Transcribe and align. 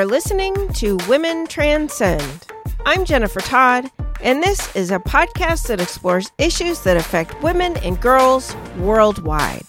are 0.00 0.06
listening 0.06 0.54
to 0.72 0.96
Women 1.10 1.46
Transcend. 1.46 2.46
I'm 2.86 3.04
Jennifer 3.04 3.40
Todd, 3.40 3.90
and 4.22 4.42
this 4.42 4.74
is 4.74 4.90
a 4.90 4.98
podcast 4.98 5.66
that 5.66 5.78
explores 5.78 6.32
issues 6.38 6.82
that 6.84 6.96
affect 6.96 7.42
women 7.42 7.76
and 7.84 8.00
girls 8.00 8.56
worldwide. 8.78 9.66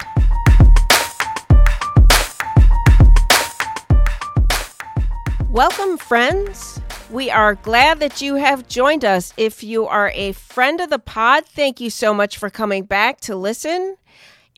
Welcome, 5.50 5.98
friends. 5.98 6.80
We 7.10 7.30
are 7.30 7.56
glad 7.56 8.00
that 8.00 8.22
you 8.22 8.36
have 8.36 8.70
joined 8.70 9.04
us. 9.04 9.34
If 9.36 9.66
you 9.66 9.86
are 9.86 10.14
a 10.16 10.32
friend 10.32 10.80
of 10.80 10.90
the 10.90 11.00
pod, 11.00 11.46
thank 11.46 11.82
you 11.82 11.90
so 11.90 12.14
much 12.14 12.38
for 12.38 12.50
coming 12.50 12.86
back 12.86 13.20
to 13.22 13.36
listen. 13.36 13.98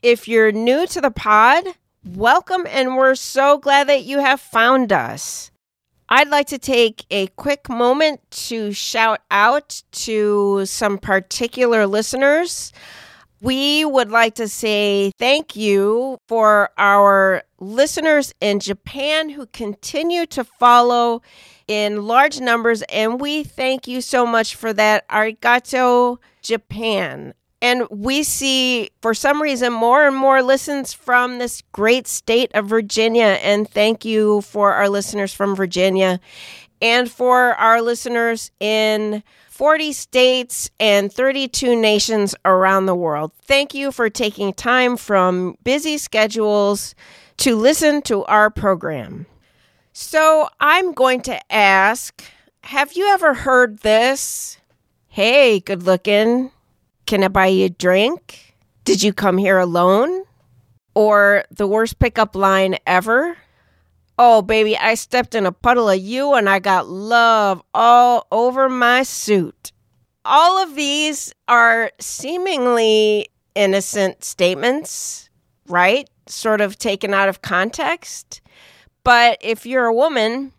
If 0.04 0.28
you're 0.28 0.52
new 0.52 0.86
to 0.86 1.00
the 1.00 1.10
pod, 1.10 1.64
welcome, 2.04 2.64
and 2.70 2.96
we're 2.96 3.16
so 3.16 3.58
glad 3.58 3.88
that 3.88 4.04
you 4.04 4.20
have 4.20 4.40
found 4.40 4.92
us. 4.92 5.50
I'd 6.08 6.28
like 6.28 6.46
to 6.48 6.58
take 6.58 7.06
a 7.10 7.28
quick 7.28 7.68
moment 7.68 8.20
to 8.48 8.72
shout 8.72 9.20
out 9.30 9.82
to 9.92 10.66
some 10.66 10.98
particular 10.98 11.86
listeners. 11.86 12.72
We 13.40 13.84
would 13.84 14.10
like 14.10 14.34
to 14.36 14.48
say 14.48 15.12
thank 15.18 15.56
you 15.56 16.18
for 16.28 16.70
our 16.78 17.42
listeners 17.58 18.34
in 18.40 18.60
Japan 18.60 19.30
who 19.30 19.46
continue 19.46 20.26
to 20.26 20.44
follow 20.44 21.22
in 21.66 22.06
large 22.06 22.40
numbers, 22.40 22.82
and 22.82 23.20
we 23.20 23.42
thank 23.42 23.88
you 23.88 24.00
so 24.00 24.26
much 24.26 24.54
for 24.54 24.72
that. 24.74 25.08
Arigato, 25.08 26.18
Japan. 26.42 27.34
And 27.64 27.88
we 27.88 28.24
see, 28.24 28.90
for 29.00 29.14
some 29.14 29.40
reason, 29.40 29.72
more 29.72 30.06
and 30.06 30.14
more 30.14 30.42
listens 30.42 30.92
from 30.92 31.38
this 31.38 31.62
great 31.72 32.06
state 32.06 32.50
of 32.52 32.66
Virginia. 32.66 33.38
And 33.42 33.66
thank 33.66 34.04
you 34.04 34.42
for 34.42 34.74
our 34.74 34.90
listeners 34.90 35.32
from 35.32 35.56
Virginia 35.56 36.20
and 36.82 37.10
for 37.10 37.54
our 37.54 37.80
listeners 37.80 38.50
in 38.60 39.22
40 39.48 39.94
states 39.94 40.68
and 40.78 41.10
32 41.10 41.74
nations 41.74 42.34
around 42.44 42.84
the 42.84 42.94
world. 42.94 43.32
Thank 43.40 43.72
you 43.72 43.92
for 43.92 44.10
taking 44.10 44.52
time 44.52 44.98
from 44.98 45.56
busy 45.64 45.96
schedules 45.96 46.94
to 47.38 47.56
listen 47.56 48.02
to 48.02 48.26
our 48.26 48.50
program. 48.50 49.24
So, 49.94 50.50
I'm 50.60 50.92
going 50.92 51.22
to 51.22 51.40
ask 51.50 52.22
Have 52.64 52.92
you 52.92 53.06
ever 53.06 53.32
heard 53.32 53.78
this? 53.78 54.58
Hey, 55.08 55.60
good 55.60 55.84
looking. 55.84 56.50
Can 57.06 57.22
I 57.22 57.28
buy 57.28 57.46
you 57.46 57.66
a 57.66 57.70
drink? 57.70 58.54
Did 58.84 59.02
you 59.02 59.12
come 59.12 59.38
here 59.38 59.58
alone? 59.58 60.24
Or 60.94 61.44
the 61.50 61.66
worst 61.66 61.98
pickup 61.98 62.36
line 62.36 62.76
ever? 62.86 63.36
Oh, 64.18 64.42
baby, 64.42 64.76
I 64.76 64.94
stepped 64.94 65.34
in 65.34 65.44
a 65.44 65.52
puddle 65.52 65.90
of 65.90 66.00
you 66.00 66.34
and 66.34 66.48
I 66.48 66.60
got 66.60 66.88
love 66.88 67.62
all 67.74 68.26
over 68.30 68.68
my 68.68 69.02
suit. 69.02 69.72
All 70.24 70.62
of 70.62 70.76
these 70.76 71.34
are 71.48 71.90
seemingly 71.98 73.28
innocent 73.54 74.24
statements, 74.24 75.28
right? 75.66 76.08
Sort 76.26 76.60
of 76.60 76.78
taken 76.78 77.12
out 77.12 77.28
of 77.28 77.42
context. 77.42 78.40
But 79.02 79.38
if 79.40 79.66
you're 79.66 79.86
a 79.86 79.94
woman, 79.94 80.52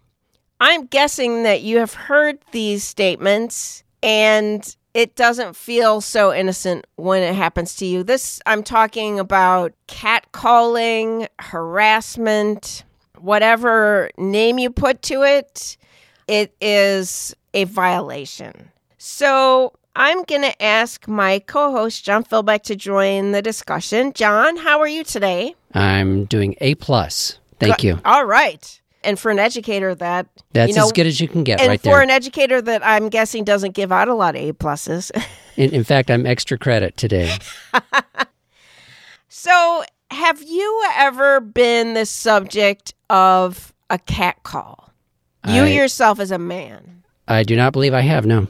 I'm 0.60 0.86
guessing 0.86 1.44
that 1.44 1.62
you 1.62 1.80
have 1.80 1.94
heard 1.94 2.40
these 2.52 2.84
statements 2.84 3.84
and 4.04 4.76
it 4.96 5.16
doesn't 5.16 5.58
feel 5.58 6.00
so 6.00 6.34
innocent 6.34 6.88
when 6.96 7.22
it 7.22 7.36
happens 7.36 7.76
to 7.76 7.86
you. 7.86 8.02
This, 8.02 8.42
I'm 8.46 8.64
talking 8.64 9.20
about 9.20 9.74
catcalling, 9.90 11.28
harassment, 11.38 12.86
whatever 13.20 14.10
name 14.18 14.58
you 14.58 14.70
put 14.70 15.02
to 15.04 15.24
it, 15.24 15.76
it 16.30 16.56
is 16.62 17.36
a 17.54 17.66
violation. 17.66 18.72
So 18.98 19.74
I'm 19.98 20.24
going 20.24 20.44
to 20.44 20.64
ask 20.64 21.10
my 21.10 21.40
co 21.40 21.72
host, 21.72 22.06
John 22.06 22.24
Philbeck, 22.24 22.64
to 22.64 22.76
join 22.78 23.34
the 23.34 23.42
discussion. 23.42 24.14
John, 24.14 24.56
how 24.56 24.80
are 24.80 24.88
you 24.88 25.04
today? 25.04 25.56
I'm 25.74 26.24
doing 26.24 26.56
A 26.62 26.76
plus. 26.76 27.38
Thank 27.60 27.84
you. 27.84 28.00
All 28.06 28.26
right. 28.26 28.80
And 29.06 29.20
for 29.20 29.32
an 29.32 29.40
educator 29.40 29.94
that 29.96 30.28
That's 30.54 30.70
you 30.70 30.76
know, 30.76 30.86
as 30.86 30.92
good 30.92 31.06
as 31.06 31.22
you 31.22 31.28
can 31.28 31.44
get 31.44 31.60
and 31.60 31.70
right 31.70 31.80
for 31.80 31.90
there. 31.90 32.02
an 32.02 32.10
educator 32.10 32.62
that 32.62 32.86
I'm 32.86 33.10
guessing 33.10 33.44
doesn't 33.44 33.74
give 33.74 33.92
out 33.92 34.08
a 34.08 34.14
lot 34.14 34.36
of 34.36 34.42
A 34.42 34.54
pluses. 34.54 35.12
in, 35.56 35.72
in 35.72 35.84
fact, 35.84 36.10
I'm 36.10 36.26
extra 36.26 36.58
credit 36.58 36.98
today. 36.98 37.38
so 39.30 39.84
have 40.12 40.42
you 40.42 40.84
ever 40.96 41.40
been 41.40 41.94
the 41.94 42.06
subject 42.06 42.94
of 43.10 43.74
a 43.90 44.00
cat 44.00 44.44
call? 44.44 44.92
You 45.48 45.64
I- 45.64 45.70
yourself 45.70 46.20
as 46.20 46.32
a 46.32 46.40
man. 46.40 47.04
I 47.28 47.44
do 47.44 47.56
not 47.56 47.74
believe 47.74 47.94
I 47.94 48.02
have, 48.02 48.26
no. 48.26 48.48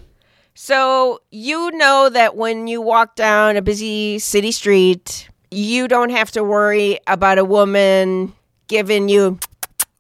So 0.54 1.20
you 1.32 1.72
know 1.72 2.10
that 2.10 2.36
when 2.36 2.68
you 2.68 2.82
walk 2.82 3.16
down 3.16 3.58
a 3.58 3.62
busy 3.62 4.20
city 4.20 4.52
street, 4.52 5.30
you 5.52 5.88
don't 5.88 6.10
have 6.12 6.32
to 6.32 6.44
worry 6.44 7.00
about 7.08 7.38
a 7.38 7.46
woman 7.46 8.34
giving 8.68 9.10
you, 9.10 9.40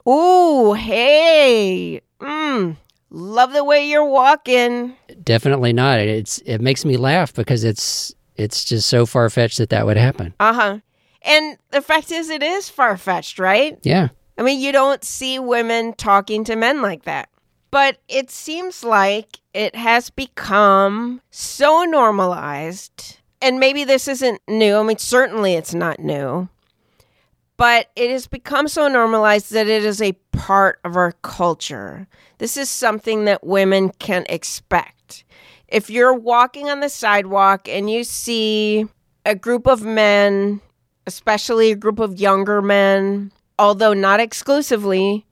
ooh, 0.07 0.73
hey, 0.73 2.01
mm, 2.19 2.77
love 3.09 3.53
the 3.53 3.63
way 3.63 3.89
you're 3.89 4.05
walking. 4.05 4.95
Definitely 5.23 5.73
not. 5.73 5.99
It's 5.99 6.39
it 6.39 6.59
makes 6.61 6.85
me 6.85 6.97
laugh 6.97 7.33
because 7.33 7.63
it's 7.63 8.13
it's 8.35 8.63
just 8.65 8.89
so 8.89 9.05
far 9.05 9.29
fetched 9.29 9.57
that 9.57 9.69
that 9.69 9.85
would 9.85 9.97
happen. 9.97 10.33
Uh 10.39 10.53
huh. 10.53 10.79
And 11.21 11.57
the 11.71 11.81
fact 11.81 12.11
is, 12.11 12.29
it 12.29 12.43
is 12.43 12.69
far 12.69 12.97
fetched, 12.97 13.39
right? 13.39 13.79
Yeah. 13.81 14.09
I 14.37 14.43
mean, 14.43 14.59
you 14.59 14.71
don't 14.71 15.03
see 15.03 15.39
women 15.39 15.93
talking 15.93 16.43
to 16.45 16.55
men 16.55 16.81
like 16.81 17.03
that. 17.03 17.29
But 17.71 17.97
it 18.07 18.29
seems 18.29 18.83
like 18.83 19.39
it 19.53 19.75
has 19.75 20.09
become 20.09 21.21
so 21.31 21.83
normalized. 21.83 23.17
And 23.41 23.59
maybe 23.59 23.83
this 23.83 24.07
isn't 24.07 24.41
new. 24.47 24.77
I 24.77 24.83
mean, 24.83 24.97
certainly 24.97 25.53
it's 25.55 25.73
not 25.73 25.99
new. 25.99 26.47
But 27.57 27.89
it 27.95 28.11
has 28.11 28.27
become 28.27 28.67
so 28.67 28.87
normalized 28.87 29.51
that 29.51 29.67
it 29.67 29.85
is 29.85 30.01
a 30.01 30.13
part 30.31 30.79
of 30.83 30.95
our 30.97 31.13
culture. 31.21 32.07
This 32.37 32.57
is 32.57 32.69
something 32.69 33.25
that 33.25 33.45
women 33.45 33.91
can 33.91 34.25
expect. 34.27 35.23
If 35.67 35.89
you're 35.89 36.13
walking 36.13 36.69
on 36.69 36.81
the 36.81 36.89
sidewalk 36.89 37.67
and 37.69 37.89
you 37.89 38.03
see 38.03 38.87
a 39.25 39.35
group 39.35 39.67
of 39.67 39.83
men, 39.83 40.61
especially 41.07 41.71
a 41.71 41.75
group 41.75 41.99
of 41.99 42.19
younger 42.19 42.61
men, 42.61 43.31
although 43.57 43.93
not 43.93 44.19
exclusively, 44.19 45.25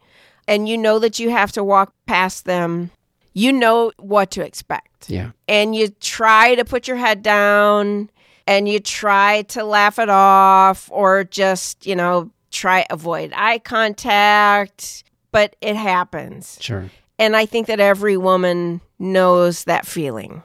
and 0.48 0.68
you 0.68 0.78
know 0.78 1.00
that 1.00 1.20
you 1.20 1.30
have 1.30 1.52
to 1.54 1.64
walk 1.64 1.94
past 2.06 2.46
them, 2.46 2.92
you 3.34 3.52
know 3.52 3.92
what 3.98 4.32
to 4.32 4.46
expect. 4.46 5.10
Yeah. 5.10 5.32
And 5.48 5.76
you 5.76 5.90
try 5.90 6.56
to 6.56 6.66
put 6.66 6.88
your 6.88 6.98
head 6.98 7.22
down 7.22 8.10
and 8.48 8.68
you 8.68 8.80
try 8.80 9.44
to 9.44 9.64
laugh 9.64 10.00
it 10.00 10.10
off 10.10 10.90
or 10.92 11.24
just, 11.24 11.86
you 11.86 11.96
know, 11.96 12.32
try 12.52 12.86
avoid 12.90 13.34
eye 13.36 13.60
contact, 13.60 15.04
but 15.32 15.56
it 15.62 15.76
happens. 15.76 16.58
Sure. 16.62 16.90
And 17.20 17.36
I 17.36 17.46
think 17.46 17.68
that 17.68 17.80
every 17.80 18.18
woman 18.18 18.82
knows 19.00 19.66
that 19.66 19.86
feeling. 19.86 20.44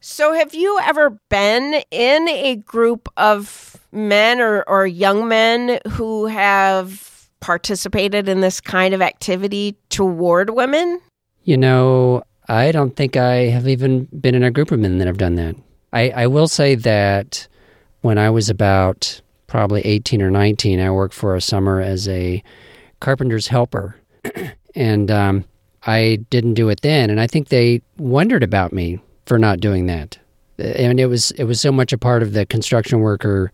So, 0.00 0.34
have 0.34 0.54
you 0.54 0.78
ever 0.82 1.18
been 1.30 1.82
in 1.90 2.28
a 2.28 2.56
group 2.56 3.08
of 3.16 3.80
men 3.90 4.38
or, 4.38 4.62
or 4.64 4.86
young 4.86 5.28
men 5.28 5.80
who 5.92 6.26
have 6.26 7.30
participated 7.40 8.28
in 8.28 8.40
this 8.40 8.60
kind 8.60 8.92
of 8.92 9.00
activity 9.00 9.76
toward 9.88 10.50
women? 10.50 11.00
You 11.44 11.56
know, 11.56 12.22
I 12.48 12.70
don't 12.70 12.96
think 12.96 13.16
I 13.16 13.46
have 13.46 13.66
even 13.66 14.06
been 14.18 14.34
in 14.34 14.42
a 14.42 14.50
group 14.50 14.70
of 14.70 14.78
men 14.78 14.98
that 14.98 15.06
have 15.06 15.18
done 15.18 15.36
that. 15.36 15.56
I, 15.94 16.10
I 16.10 16.26
will 16.26 16.48
say 16.48 16.74
that 16.74 17.46
when 18.02 18.18
I 18.18 18.28
was 18.28 18.50
about 18.50 19.20
probably 19.46 19.80
18 19.82 20.20
or 20.20 20.30
19, 20.30 20.80
I 20.80 20.90
worked 20.90 21.14
for 21.14 21.36
a 21.36 21.40
summer 21.40 21.80
as 21.80 22.08
a 22.08 22.42
carpenter's 23.00 23.46
helper. 23.46 23.96
and 24.74 25.10
um, 25.10 25.44
I 25.86 26.18
didn't 26.30 26.54
do 26.54 26.68
it 26.68 26.80
then. 26.82 27.10
And 27.10 27.20
I 27.20 27.26
think 27.26 27.48
they 27.48 27.80
wondered 27.96 28.42
about 28.42 28.72
me 28.72 28.98
for 29.26 29.38
not 29.38 29.60
doing 29.60 29.86
that. 29.86 30.18
And 30.58 31.00
it 31.00 31.06
was 31.06 31.30
it 31.32 31.44
was 31.44 31.60
so 31.60 31.72
much 31.72 31.92
a 31.92 31.98
part 31.98 32.22
of 32.22 32.32
the 32.32 32.46
construction 32.46 33.00
worker 33.00 33.50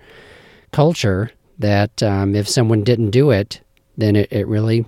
culture 0.70 1.30
that 1.58 2.02
um, 2.02 2.34
if 2.34 2.48
someone 2.48 2.84
didn't 2.84 3.10
do 3.10 3.30
it, 3.30 3.60
then 3.96 4.16
it, 4.16 4.30
it 4.32 4.46
really 4.46 4.86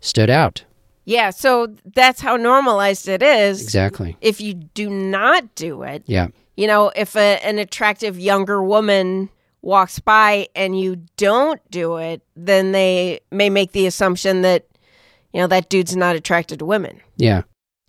stood 0.00 0.30
out. 0.30 0.64
Yeah, 1.04 1.30
so 1.30 1.74
that's 1.94 2.20
how 2.20 2.36
normalized 2.36 3.08
it 3.08 3.22
is. 3.22 3.62
Exactly. 3.62 4.16
If 4.20 4.40
you 4.40 4.54
do 4.54 4.88
not 4.88 5.54
do 5.54 5.82
it, 5.82 6.04
Yeah. 6.06 6.28
You 6.56 6.66
know, 6.66 6.92
if 6.94 7.16
a, 7.16 7.38
an 7.44 7.58
attractive 7.58 8.18
younger 8.18 8.62
woman 8.62 9.30
walks 9.62 9.98
by 9.98 10.48
and 10.54 10.78
you 10.78 10.96
don't 11.16 11.60
do 11.70 11.96
it, 11.96 12.22
then 12.36 12.72
they 12.72 13.20
may 13.30 13.48
make 13.48 13.72
the 13.72 13.86
assumption 13.86 14.42
that, 14.42 14.66
you 15.32 15.40
know, 15.40 15.46
that 15.46 15.68
dude's 15.68 15.96
not 15.96 16.16
attracted 16.16 16.58
to 16.58 16.64
women. 16.64 17.00
Yeah. 17.16 17.42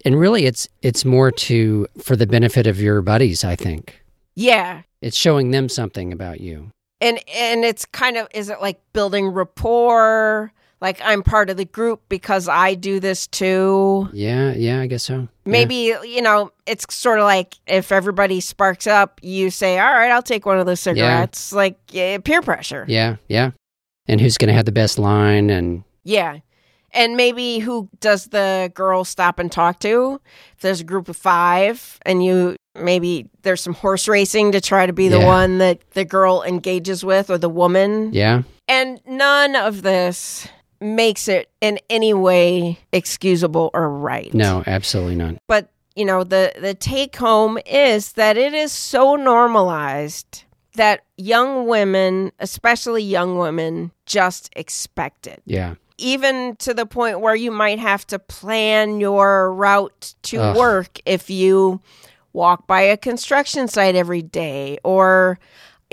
And 0.05 0.19
really 0.19 0.45
it's 0.45 0.67
it's 0.81 1.05
more 1.05 1.31
to 1.31 1.87
for 2.01 2.15
the 2.15 2.27
benefit 2.27 2.67
of 2.67 2.79
your 2.79 3.01
buddies, 3.01 3.43
I 3.43 3.55
think. 3.55 4.01
Yeah. 4.35 4.81
It's 5.01 5.17
showing 5.17 5.51
them 5.51 5.69
something 5.69 6.11
about 6.13 6.41
you. 6.41 6.71
And 7.01 7.19
and 7.33 7.63
it's 7.63 7.85
kind 7.85 8.17
of 8.17 8.27
is 8.33 8.49
it 8.49 8.61
like 8.61 8.79
building 8.93 9.27
rapport? 9.27 10.51
Like 10.83 10.99
I'm 11.03 11.23
part 11.23 11.49
of 11.49 11.55
the 11.57 11.63
group 11.65 12.01
because 12.09 12.49
I 12.49 12.75
do 12.75 12.99
this 12.99 13.25
too. 13.25 14.09
Yeah, 14.11 14.53
yeah, 14.53 14.81
I 14.81 14.87
guess 14.87 15.03
so. 15.03 15.21
Yeah. 15.45 15.51
Maybe, 15.51 15.93
you 16.03 16.21
know, 16.21 16.51
it's 16.67 16.85
sort 16.93 17.19
of 17.19 17.23
like 17.25 17.55
if 17.65 17.91
everybody 17.91 18.41
sparks 18.41 18.85
up, 18.85 19.19
you 19.23 19.49
say, 19.49 19.79
all 19.79 19.91
right, 19.93 20.11
I'll 20.11 20.21
take 20.21 20.45
one 20.45 20.59
of 20.59 20.65
those 20.65 20.81
cigarettes. 20.81 21.51
Yeah. 21.53 21.55
Like 21.55 21.77
yeah, 21.89 22.17
peer 22.17 22.41
pressure. 22.41 22.85
Yeah, 22.87 23.15
yeah. 23.29 23.51
And 24.07 24.19
who's 24.19 24.37
going 24.37 24.49
to 24.49 24.53
have 24.53 24.65
the 24.65 24.73
best 24.73 24.99
line 24.99 25.49
and 25.49 25.83
Yeah. 26.03 26.39
And 26.91 27.15
maybe 27.17 27.59
who 27.59 27.89
does 28.01 28.25
the 28.27 28.69
girl 28.75 29.03
stop 29.05 29.39
and 29.39 29.49
talk 29.51 29.79
to? 29.79 30.19
If 30.55 30.61
there's 30.61 30.81
a 30.81 30.83
group 30.83 31.07
of 31.09 31.15
five 31.15 31.97
and 32.05 32.23
you 32.23 32.55
maybe 32.75 33.29
there's 33.43 33.61
some 33.61 33.73
horse 33.73 34.07
racing 34.09 34.51
to 34.51 34.59
try 34.59 34.85
to 34.85 34.93
be 34.93 35.07
the 35.07 35.19
Yeah. 35.19 35.25
one 35.25 35.59
that 35.59 35.79
the 35.91 36.03
girl 36.03 36.43
engages 36.45 37.05
with 37.05 37.29
or 37.29 37.37
the 37.37 37.49
woman. 37.49 38.11
yeah, 38.13 38.41
And 38.67 38.99
none 39.07 39.55
of 39.55 39.81
this 39.83 40.47
makes 40.83 41.27
it 41.27 41.49
in 41.61 41.79
any 41.89 42.13
way 42.13 42.79
excusable 42.91 43.69
or 43.73 43.89
right. 43.89 44.33
no, 44.33 44.63
absolutely 44.67 45.15
not. 45.15 45.35
But, 45.47 45.69
you 45.95 46.05
know, 46.05 46.23
the 46.23 46.53
the 46.59 46.73
take 46.73 47.15
home 47.15 47.57
is 47.65 48.13
that 48.13 48.37
it 48.37 48.53
is 48.53 48.71
so 48.71 49.15
normalized 49.15 50.43
that 50.75 51.03
young 51.17 51.67
women, 51.67 52.31
especially 52.39 53.03
young 53.03 53.37
women, 53.37 53.91
just 54.05 54.49
expect 54.55 55.27
it. 55.27 55.41
Yeah. 55.45 55.75
Even 55.99 56.55
to 56.57 56.73
the 56.73 56.87
point 56.87 57.19
where 57.19 57.35
you 57.35 57.51
might 57.51 57.79
have 57.79 58.05
to 58.07 58.17
plan 58.17 58.99
your 58.99 59.53
route 59.53 60.15
to 60.23 60.37
Ugh. 60.37 60.57
work 60.57 60.99
if 61.05 61.29
you 61.29 61.79
walk 62.33 62.65
by 62.65 62.81
a 62.81 62.97
construction 62.97 63.67
site 63.67 63.95
every 63.95 64.23
day 64.23 64.79
or 64.83 65.37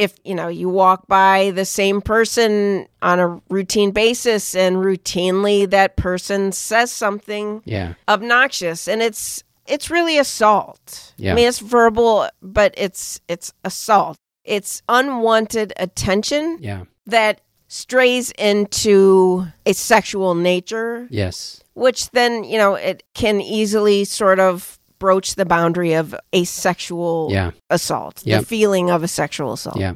if 0.04 0.12
you 0.24 0.34
know 0.34 0.48
you 0.48 0.68
walk 0.68 1.06
by 1.06 1.50
the 1.52 1.64
same 1.64 2.00
person 2.00 2.86
on 3.02 3.18
a 3.20 3.28
routine 3.50 3.90
basis 3.92 4.54
and 4.54 4.76
routinely 4.76 5.68
that 5.70 5.96
person 5.96 6.52
says 6.52 6.90
something 6.90 7.62
Yeah. 7.64 7.94
obnoxious 8.08 8.88
and 8.88 9.02
it's 9.02 9.44
it's 9.66 9.90
really 9.90 10.18
assault. 10.18 11.12
Yeah. 11.16 11.32
I 11.32 11.34
mean 11.36 11.48
it's 11.48 11.60
verbal 11.60 12.28
but 12.42 12.74
it's 12.76 13.20
it's 13.28 13.52
assault. 13.64 14.16
It's 14.44 14.82
unwanted 14.88 15.72
attention 15.76 16.58
Yeah. 16.60 16.84
that 17.06 17.40
strays 17.68 18.32
into 18.32 19.46
a 19.66 19.72
sexual 19.74 20.34
nature 20.34 21.06
Yes. 21.10 21.62
which 21.74 22.10
then, 22.10 22.42
you 22.42 22.58
know, 22.58 22.74
it 22.74 23.04
can 23.14 23.40
easily 23.40 24.04
sort 24.04 24.40
of 24.40 24.79
broach 25.00 25.34
the 25.34 25.44
boundary 25.44 25.94
of 25.94 26.14
a 26.32 26.44
sexual 26.44 27.28
Yeah. 27.32 27.50
assault, 27.70 28.22
Yep. 28.24 28.40
the 28.40 28.46
feeling 28.46 28.90
of 28.90 29.02
a 29.02 29.08
sexual 29.08 29.54
assault. 29.54 29.78
Yeah. 29.78 29.94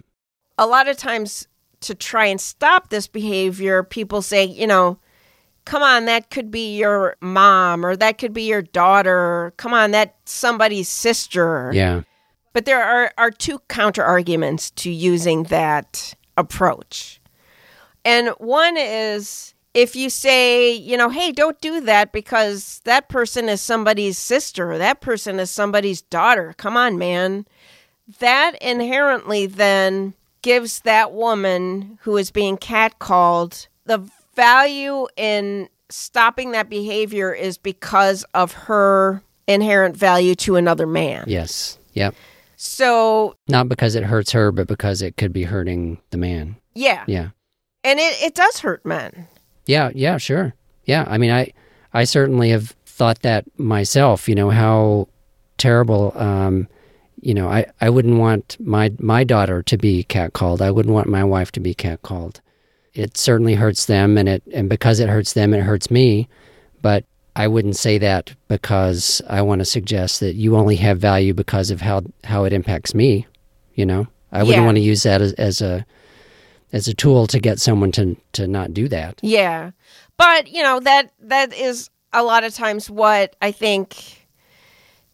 A 0.58 0.66
lot 0.66 0.88
of 0.88 0.96
times 0.96 1.46
to 1.82 1.94
try 1.94 2.26
and 2.26 2.40
stop 2.40 2.88
this 2.88 3.06
behavior, 3.06 3.84
people 3.84 4.22
say, 4.22 4.44
you 4.44 4.66
know, 4.66 4.98
come 5.64 5.82
on, 5.82 6.06
that 6.06 6.30
could 6.30 6.50
be 6.50 6.76
your 6.76 7.16
mom 7.20 7.84
or 7.86 7.94
that 7.96 8.18
could 8.18 8.32
be 8.32 8.42
your 8.42 8.62
daughter. 8.62 9.52
Come 9.58 9.72
on, 9.74 9.92
that's 9.92 10.32
somebody's 10.32 10.88
sister. 10.88 11.70
Yeah. 11.74 12.02
But 12.52 12.64
there 12.64 12.82
are, 12.82 13.12
are 13.18 13.30
two 13.30 13.60
counter 13.68 14.02
arguments 14.04 14.70
to 14.72 14.90
using 14.90 15.44
that 15.44 16.14
approach. 16.36 17.20
And 18.04 18.28
one 18.38 18.76
is 18.76 19.53
if 19.74 19.96
you 19.96 20.08
say, 20.08 20.72
you 20.72 20.96
know, 20.96 21.08
hey, 21.10 21.32
don't 21.32 21.60
do 21.60 21.80
that 21.82 22.12
because 22.12 22.80
that 22.84 23.08
person 23.08 23.48
is 23.48 23.60
somebody's 23.60 24.16
sister, 24.16 24.72
or 24.72 24.78
that 24.78 25.00
person 25.00 25.38
is 25.40 25.50
somebody's 25.50 26.00
daughter. 26.02 26.54
Come 26.56 26.76
on, 26.76 26.96
man. 26.96 27.46
That 28.20 28.56
inherently 28.62 29.46
then 29.46 30.14
gives 30.42 30.80
that 30.80 31.12
woman 31.12 31.98
who 32.02 32.16
is 32.16 32.30
being 32.30 32.56
catcalled 32.56 33.66
the 33.86 34.08
value 34.36 35.06
in 35.16 35.68
stopping 35.90 36.52
that 36.52 36.68
behavior 36.68 37.32
is 37.32 37.56
because 37.58 38.24
of 38.34 38.52
her 38.52 39.22
inherent 39.46 39.96
value 39.96 40.34
to 40.34 40.56
another 40.56 40.86
man. 40.86 41.24
Yes. 41.26 41.78
Yep. 41.94 42.14
So, 42.56 43.36
Not 43.48 43.68
because 43.68 43.94
it 43.94 44.04
hurts 44.04 44.32
her, 44.32 44.52
but 44.52 44.66
because 44.68 45.02
it 45.02 45.16
could 45.16 45.32
be 45.32 45.44
hurting 45.44 45.98
the 46.10 46.16
man. 46.16 46.56
yeah. 46.74 47.04
Yeah. 47.06 47.30
And 47.82 47.98
it, 48.00 48.22
it 48.22 48.34
does 48.34 48.60
hurt 48.60 48.84
men. 48.86 49.28
Yeah, 49.66 49.90
yeah, 49.94 50.18
sure. 50.18 50.54
Yeah, 50.84 51.04
I 51.08 51.18
mean, 51.18 51.30
I, 51.30 51.52
I 51.92 52.04
certainly 52.04 52.50
have 52.50 52.74
thought 52.86 53.20
that 53.22 53.44
myself. 53.58 54.28
You 54.28 54.34
know 54.34 54.50
how 54.50 55.08
terrible. 55.58 56.12
Um, 56.16 56.68
you 57.20 57.32
know, 57.32 57.48
I, 57.48 57.66
I 57.80 57.88
wouldn't 57.88 58.18
want 58.18 58.56
my 58.60 58.92
my 58.98 59.24
daughter 59.24 59.62
to 59.62 59.76
be 59.78 60.04
catcalled. 60.04 60.60
I 60.60 60.70
wouldn't 60.70 60.94
want 60.94 61.08
my 61.08 61.24
wife 61.24 61.50
to 61.52 61.60
be 61.60 61.74
catcalled. 61.74 62.40
It 62.92 63.16
certainly 63.16 63.54
hurts 63.54 63.86
them, 63.86 64.18
and 64.18 64.28
it 64.28 64.42
and 64.52 64.68
because 64.68 65.00
it 65.00 65.08
hurts 65.08 65.32
them, 65.32 65.54
it 65.54 65.62
hurts 65.62 65.90
me. 65.90 66.28
But 66.82 67.04
I 67.34 67.48
wouldn't 67.48 67.76
say 67.76 67.96
that 67.98 68.34
because 68.48 69.22
I 69.28 69.40
want 69.42 69.60
to 69.60 69.64
suggest 69.64 70.20
that 70.20 70.34
you 70.34 70.56
only 70.56 70.76
have 70.76 70.98
value 70.98 71.32
because 71.32 71.70
of 71.70 71.80
how 71.80 72.02
how 72.24 72.44
it 72.44 72.52
impacts 72.52 72.94
me. 72.94 73.26
You 73.74 73.86
know, 73.86 74.06
I 74.30 74.42
wouldn't 74.42 74.60
Yeah. 74.60 74.66
want 74.66 74.76
to 74.76 74.82
use 74.82 75.02
that 75.04 75.22
as, 75.22 75.32
as 75.32 75.60
a 75.62 75.84
as 76.74 76.88
a 76.88 76.92
tool 76.92 77.28
to 77.28 77.38
get 77.38 77.60
someone 77.60 77.92
to 77.92 78.16
to 78.32 78.46
not 78.48 78.74
do 78.74 78.88
that. 78.88 79.20
Yeah. 79.22 79.70
But, 80.18 80.48
you 80.48 80.62
know, 80.62 80.80
that 80.80 81.12
that 81.20 81.54
is 81.54 81.88
a 82.12 82.22
lot 82.22 82.44
of 82.44 82.52
times 82.52 82.90
what 82.90 83.36
I 83.40 83.52
think 83.52 84.26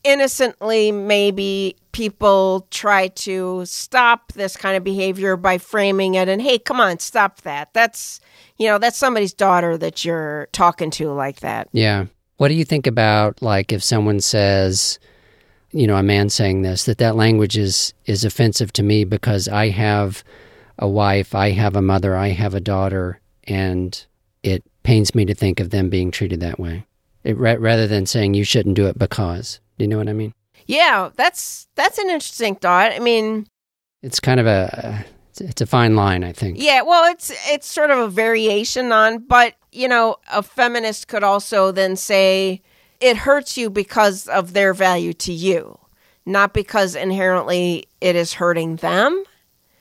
innocently 0.02 0.90
maybe 0.90 1.76
people 1.92 2.66
try 2.70 3.08
to 3.08 3.64
stop 3.66 4.32
this 4.32 4.56
kind 4.56 4.74
of 4.74 4.82
behavior 4.82 5.36
by 5.36 5.58
framing 5.58 6.14
it 6.14 6.28
and 6.28 6.40
hey, 6.40 6.58
come 6.58 6.80
on, 6.80 6.98
stop 6.98 7.42
that. 7.42 7.72
That's, 7.74 8.20
you 8.56 8.66
know, 8.66 8.78
that's 8.78 8.96
somebody's 8.96 9.34
daughter 9.34 9.76
that 9.76 10.02
you're 10.02 10.48
talking 10.52 10.90
to 10.92 11.10
like 11.10 11.40
that. 11.40 11.68
Yeah. 11.72 12.06
What 12.38 12.48
do 12.48 12.54
you 12.54 12.64
think 12.64 12.86
about 12.86 13.42
like 13.42 13.70
if 13.70 13.82
someone 13.82 14.20
says, 14.20 14.98
you 15.72 15.86
know, 15.86 15.96
a 15.96 16.02
man 16.02 16.30
saying 16.30 16.62
this 16.62 16.84
that 16.84 16.96
that 16.98 17.16
language 17.16 17.58
is 17.58 17.92
is 18.06 18.24
offensive 18.24 18.72
to 18.72 18.82
me 18.82 19.04
because 19.04 19.46
I 19.46 19.68
have 19.68 20.24
a 20.80 20.88
wife, 20.88 21.34
I 21.34 21.50
have 21.50 21.76
a 21.76 21.82
mother, 21.82 22.16
I 22.16 22.28
have 22.30 22.54
a 22.54 22.60
daughter, 22.60 23.20
and 23.44 24.04
it 24.42 24.64
pains 24.82 25.14
me 25.14 25.24
to 25.26 25.34
think 25.34 25.60
of 25.60 25.70
them 25.70 25.88
being 25.90 26.10
treated 26.10 26.40
that 26.40 26.58
way. 26.58 26.86
It, 27.22 27.36
ra- 27.36 27.56
rather 27.58 27.86
than 27.86 28.06
saying 28.06 28.34
you 28.34 28.44
shouldn't 28.44 28.74
do 28.76 28.86
it 28.86 28.98
because. 28.98 29.60
Do 29.78 29.84
you 29.84 29.88
know 29.88 29.98
what 29.98 30.08
I 30.08 30.14
mean? 30.14 30.32
Yeah, 30.66 31.10
that's 31.14 31.68
that's 31.74 31.98
an 31.98 32.10
interesting 32.10 32.54
thought. 32.56 32.92
I 32.92 32.98
mean, 32.98 33.46
It's 34.02 34.20
kind 34.20 34.40
of 34.40 34.46
a 34.46 35.04
it's- 35.30 35.40
it's 35.50 35.60
a 35.60 35.66
fine 35.66 35.94
line, 35.96 36.22
I 36.24 36.32
think. 36.32 36.56
Yeah, 36.58 36.82
well, 36.82 37.10
it's 37.12 37.30
it's 37.50 37.66
sort 37.66 37.90
of 37.90 37.98
a 37.98 38.08
variation 38.08 38.90
on, 38.92 39.18
but 39.18 39.54
you 39.72 39.86
know, 39.88 40.16
a 40.32 40.42
feminist 40.42 41.08
could 41.08 41.22
also 41.22 41.70
then 41.72 41.94
say 41.96 42.60
it 43.00 43.16
hurts 43.18 43.56
you 43.56 43.70
because 43.70 44.26
of 44.28 44.52
their 44.52 44.74
value 44.74 45.12
to 45.14 45.32
you, 45.32 45.78
not 46.26 46.52
because 46.52 46.94
inherently 46.94 47.86
it 48.00 48.16
is 48.16 48.34
hurting 48.34 48.76
them. 48.76 49.24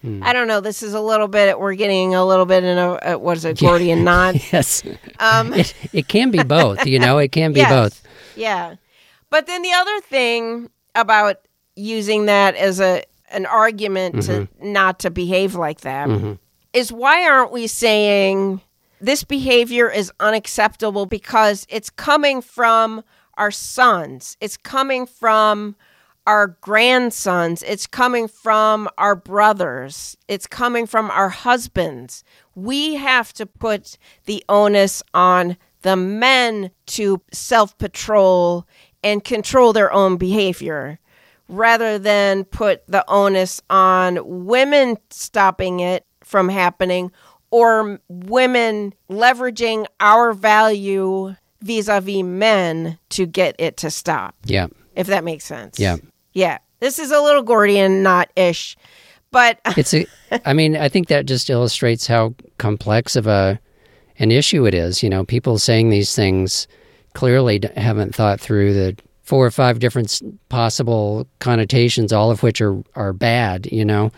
Hmm. 0.02 0.24
I 0.24 0.32
don't 0.34 0.48
know. 0.48 0.62
This 0.62 0.82
is 0.82 0.94
a 0.94 1.02
little 1.02 1.28
bit. 1.28 1.60
We're 1.60 1.76
getting 1.76 2.16
a 2.16 2.26
little 2.26 2.46
bit 2.46 2.64
in 2.64 2.78
a, 2.78 3.00
a 3.02 3.18
what 3.18 3.36
is 3.38 3.46
it, 3.46 3.60
Gordian 3.60 4.04
knot? 4.06 4.36
yes. 4.54 4.84
Um, 5.20 5.54
It 5.60 5.74
it 5.94 6.08
can 6.08 6.32
be 6.32 6.42
both, 6.44 6.86
you 6.86 7.00
know, 7.00 7.18
it 7.18 7.32
can 7.32 7.52
be 7.54 7.60
Yes. 7.60 7.70
both. 7.70 8.04
Yeah. 8.36 8.76
But 9.30 9.46
then 9.48 9.62
the 9.62 9.74
other 9.74 10.00
thing 10.02 10.70
about 10.96 11.38
using 11.76 12.26
that 12.28 12.56
as 12.56 12.80
a 12.80 13.04
an 13.32 13.46
argument 13.46 14.24
to 14.24 14.48
not 14.62 15.00
to 15.00 15.12
behave 15.12 15.54
like 15.54 15.82
that 15.82 16.10
is 16.74 16.92
why 16.92 17.30
aren't 17.30 17.52
we 17.52 17.68
saying 17.68 18.60
this 19.02 19.24
behavior 19.24 19.90
is 19.90 20.12
unacceptable 20.20 21.06
because 21.06 21.66
it's 21.70 21.90
coming 21.92 22.42
from 22.42 23.04
our 23.38 23.52
sons. 23.52 24.36
It's 24.42 24.58
coming 24.58 25.06
from 25.06 25.76
our 26.30 26.56
grandsons. 26.62 27.64
It's 27.64 27.88
coming 27.88 28.28
from 28.28 28.88
our 29.00 29.16
brothers. 29.16 30.16
It's 30.28 30.46
coming 30.46 30.86
from 30.86 31.10
our 31.10 31.30
husbands. 31.30 32.24
We 32.54 32.94
have 32.96 33.34
to 33.34 33.48
put 33.48 33.98
the 34.26 34.44
onus 34.48 35.02
on 35.16 35.58
the 35.82 35.96
men 35.96 36.70
to 36.98 37.20
self 37.34 37.76
patrol 37.80 38.68
and 39.04 39.24
control 39.24 39.74
their 39.74 39.92
own 39.92 40.18
behavior 40.18 41.00
rather 41.48 41.98
than 41.98 42.44
put 42.44 42.86
the 42.88 43.04
onus 43.10 43.60
on 43.72 44.20
women 44.46 44.98
stopping 45.10 45.80
it 45.80 46.06
from 46.24 46.48
happening 46.48 47.12
or 47.50 48.00
women 48.08 48.94
leveraging 49.10 49.88
our 50.00 50.32
value 50.34 51.34
vis-a-vis 51.62 52.22
men 52.24 53.00
to 53.10 53.26
get 53.26 53.56
it 53.58 53.78
to 53.78 53.90
stop 53.90 54.36
Yeah. 54.46 54.68
if 54.96 55.08
that 55.08 55.24
makes 55.24 55.44
sense 55.46 55.80
Yeah. 55.80 55.96
Yeah 56.34 56.58
this 56.80 57.00
is 57.00 57.12
a 57.12 57.20
little 57.20 57.44
gordian 57.44 58.04
knot 58.04 58.30
ish 58.36 58.76
but 59.32 59.60
it's 59.78 59.94
a 59.94 60.06
i 60.46 60.54
mean 60.54 60.76
i 60.78 60.90
think 60.90 61.08
that 61.08 61.26
just 61.26 61.50
illustrates 61.50 62.08
how 62.08 62.34
complex 62.58 63.16
of 63.16 63.28
a 63.28 63.60
an 64.20 64.32
issue 64.32 64.66
it 64.66 64.74
is 64.74 65.02
you 65.04 65.10
know 65.10 65.24
people 65.24 65.58
saying 65.58 65.90
these 65.90 66.16
things 66.16 66.68
clearly 67.14 67.60
haven't 67.76 68.14
thought 68.14 68.40
through 68.40 68.74
the 68.74 68.96
four 69.24 69.46
or 69.46 69.52
five 69.52 69.80
different 69.80 70.22
possible 70.50 71.28
connotations 71.40 72.12
all 72.12 72.32
of 72.32 72.44
which 72.44 72.62
are 72.62 72.82
are 72.96 73.14
bad 73.14 73.68
you 73.72 73.86
know? 73.86 74.12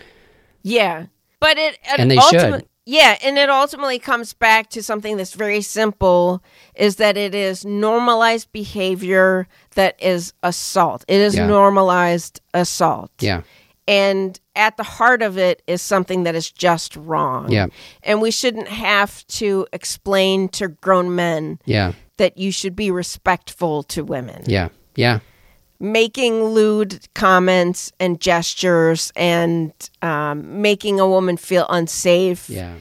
Yeah 0.63 1.06
but 1.39 1.58
it 1.58 1.77
and 1.98 2.10
they 2.10 2.18
ultimate- 2.18 2.62
should 2.62 2.68
Yeah, 2.86 3.18
and 3.24 3.38
it 3.38 3.50
ultimately 3.50 4.00
comes 4.00 4.34
back 4.34 4.70
to 4.72 4.82
something 4.82 5.16
that's 5.18 5.34
very 5.36 5.62
simple 5.62 6.44
is 6.76 6.96
that 6.96 7.16
it 7.16 7.36
is 7.36 7.64
normalized 7.64 8.52
behavior 8.52 9.48
that 9.76 10.02
is 10.02 10.34
assault. 10.42 11.06
It 11.08 11.20
is 11.22 11.36
Yeah. 11.36 11.46
normalized 11.46 12.42
assault. 12.54 13.12
Yeah. 13.20 13.42
And 13.88 14.40
at 14.56 14.78
the 14.78 14.84
heart 14.84 15.22
of 15.22 15.38
it 15.38 15.62
is 15.68 15.82
something 15.82 16.24
that 16.24 16.34
is 16.34 16.50
just 16.50 16.96
wrong. 16.96 17.52
Yeah. 17.52 17.68
And 18.04 18.22
we 18.22 18.32
shouldn't 18.32 18.68
have 18.68 19.26
to 19.28 19.68
explain 19.74 20.50
to 20.50 20.68
grown 20.70 21.14
men 21.16 21.60
Yeah. 21.66 21.94
that 22.18 22.38
you 22.38 22.52
should 22.52 22.76
be 22.76 22.90
respectful 22.90 23.84
to 23.84 24.04
women. 24.04 24.44
Yeah. 24.48 24.70
Yeah. 24.96 25.20
Making 25.82 26.44
lewd 26.44 27.00
comments 27.16 27.92
and 28.00 28.22
gestures 28.22 29.12
and 29.16 29.74
um, 30.04 30.62
making 30.62 31.00
a 31.00 31.08
woman 31.10 31.38
feel 31.38 31.66
unsafe, 31.70 32.48
Yeah. 32.50 32.76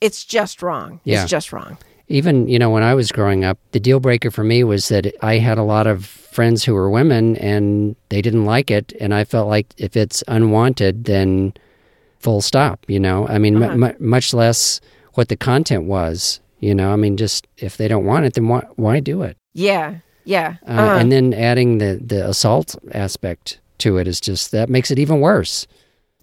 it's 0.00 0.24
just 0.24 0.62
wrong. 0.62 1.00
Yeah. 1.02 1.22
It's 1.22 1.30
just 1.30 1.52
wrong. 1.52 1.76
Even, 2.06 2.46
you 2.46 2.58
know, 2.58 2.70
when 2.70 2.82
I 2.84 2.94
was 2.94 3.10
growing 3.10 3.44
up, 3.44 3.58
the 3.72 3.80
deal 3.80 3.98
breaker 3.98 4.30
for 4.30 4.44
me 4.44 4.62
was 4.62 4.88
that 4.88 5.12
I 5.20 5.38
had 5.38 5.58
a 5.58 5.62
lot 5.64 5.86
of 5.88 6.06
friends 6.06 6.62
who 6.62 6.74
were 6.74 6.88
women 6.90 7.36
and 7.38 7.96
they 8.10 8.22
didn't 8.22 8.44
like 8.44 8.70
it. 8.70 8.92
And 9.00 9.12
I 9.12 9.24
felt 9.24 9.48
like 9.48 9.66
if 9.78 9.96
it's 9.96 10.22
unwanted, 10.28 11.04
then 11.06 11.54
full 12.20 12.40
stop, 12.40 12.84
you 12.86 13.00
know? 13.00 13.26
I 13.26 13.38
mean, 13.38 13.60
Uh-huh. 13.62 13.76
mu- 13.76 13.92
much 13.98 14.32
less 14.32 14.80
what 15.14 15.28
the 15.28 15.36
content 15.36 15.84
was, 15.84 16.40
you 16.60 16.74
know? 16.74 16.92
I 16.92 16.96
mean, 16.96 17.16
just 17.16 17.46
if 17.56 17.76
they 17.78 17.88
don't 17.88 18.04
want 18.04 18.26
it, 18.26 18.34
then 18.34 18.46
why, 18.48 18.64
why 18.76 19.00
do 19.00 19.22
it? 19.22 19.36
Yeah. 19.54 19.96
Yeah. 20.24 20.56
Uh, 20.66 20.70
Uh-huh. 20.72 20.96
And 21.00 21.12
then 21.12 21.34
adding 21.34 21.78
the, 21.78 22.00
the 22.04 22.28
assault 22.28 22.76
aspect 22.92 23.60
to 23.78 23.98
it 23.98 24.06
is 24.08 24.20
just 24.20 24.50
that 24.52 24.68
makes 24.68 24.90
it 24.90 24.98
even 24.98 25.20
worse. 25.20 25.66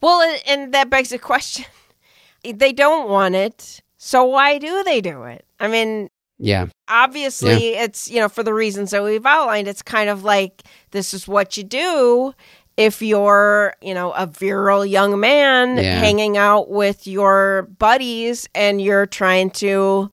well, 0.02 0.22
and- 0.22 0.42
and 0.48 0.74
that 0.74 0.90
begs 0.90 1.10
the 1.10 1.20
question 1.20 1.66
they 2.44 2.72
don't 2.74 3.08
want 3.10 3.36
it. 3.36 3.82
So 3.98 4.24
why 4.24 4.58
do 4.58 4.84
they 4.84 5.00
do 5.02 5.24
it? 5.24 5.46
I 5.60 5.68
mean, 5.68 6.10
Yeah. 6.40 6.66
obviously 6.90 7.76
it's 7.76 8.10
you 8.10 8.20
know 8.20 8.30
for 8.30 8.42
the 8.44 8.54
reasons 8.54 8.90
that 8.92 9.04
we've 9.04 9.26
outlined 9.26 9.68
it's 9.68 9.84
kind 9.84 10.10
of 10.10 10.24
like 10.24 10.64
this 10.90 11.14
is 11.14 11.28
what 11.28 11.56
you 11.58 11.64
do 11.64 12.34
if 12.78 13.02
you're 13.02 13.76
you 13.82 13.94
know 13.94 14.12
a 14.14 14.26
virile 14.26 14.86
young 14.86 15.20
man 15.20 15.78
Yeah. 15.78 16.00
hanging 16.00 16.38
out 16.38 16.70
with 16.70 17.06
your 17.06 17.68
buddies 17.78 18.48
and 18.56 18.82
you're 18.82 19.06
trying 19.06 19.52
to 19.62 20.10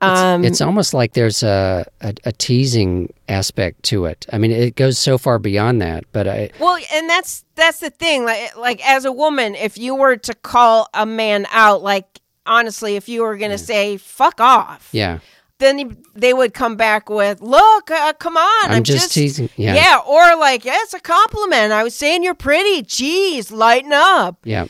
um 0.00 0.44
it's 0.44 0.60
almost 0.60 0.92
like 0.92 1.14
there's 1.14 1.42
a, 1.42 1.84
a, 2.00 2.14
a 2.26 2.32
teasing 2.32 3.12
aspect 3.28 3.82
to 3.84 4.04
it. 4.04 4.26
I 4.32 4.38
mean, 4.38 4.50
it 4.50 4.76
goes 4.76 4.98
so 4.98 5.16
far 5.18 5.38
beyond 5.38 5.80
that, 5.82 6.04
but 6.12 6.28
I, 6.28 6.50
well 6.60 6.78
and 6.92 7.08
that's 7.08 7.44
that's 7.54 7.80
the 7.80 7.90
thing 7.90 8.24
like 8.24 8.56
like 8.56 8.86
as 8.86 9.04
a 9.04 9.12
woman 9.12 9.54
if 9.54 9.78
you 9.78 9.94
were 9.94 10.16
to 10.16 10.34
call 10.34 10.88
a 10.92 11.06
man 11.06 11.46
out 11.50 11.82
like 11.82 12.20
honestly 12.44 12.96
if 12.96 13.08
you 13.08 13.22
were 13.22 13.36
going 13.36 13.50
to 13.50 13.58
say 13.58 13.96
fuck 13.96 14.40
off 14.40 14.88
yeah, 14.92 15.18
then 15.58 15.96
they 16.14 16.34
would 16.34 16.52
come 16.52 16.76
back 16.76 17.08
with 17.08 17.40
look 17.40 17.90
uh, 17.90 18.12
come 18.14 18.36
on 18.36 18.70
I'm, 18.70 18.82
just, 18.84 19.12
teasing. 19.14 19.48
Yeah, 19.56 19.74
Yeah. 19.74 19.98
or 20.06 20.36
like, 20.36 20.64
yeah, 20.66 20.76
it's 20.82 20.92
a 20.94 21.00
compliment. 21.00 21.72
I 21.72 21.82
was 21.82 21.94
saying 21.94 22.22
you're 22.22 22.34
pretty. 22.34 22.82
Jeez, 22.82 23.50
lighten 23.50 23.92
up. 23.94 24.36
yeah. 24.44 24.66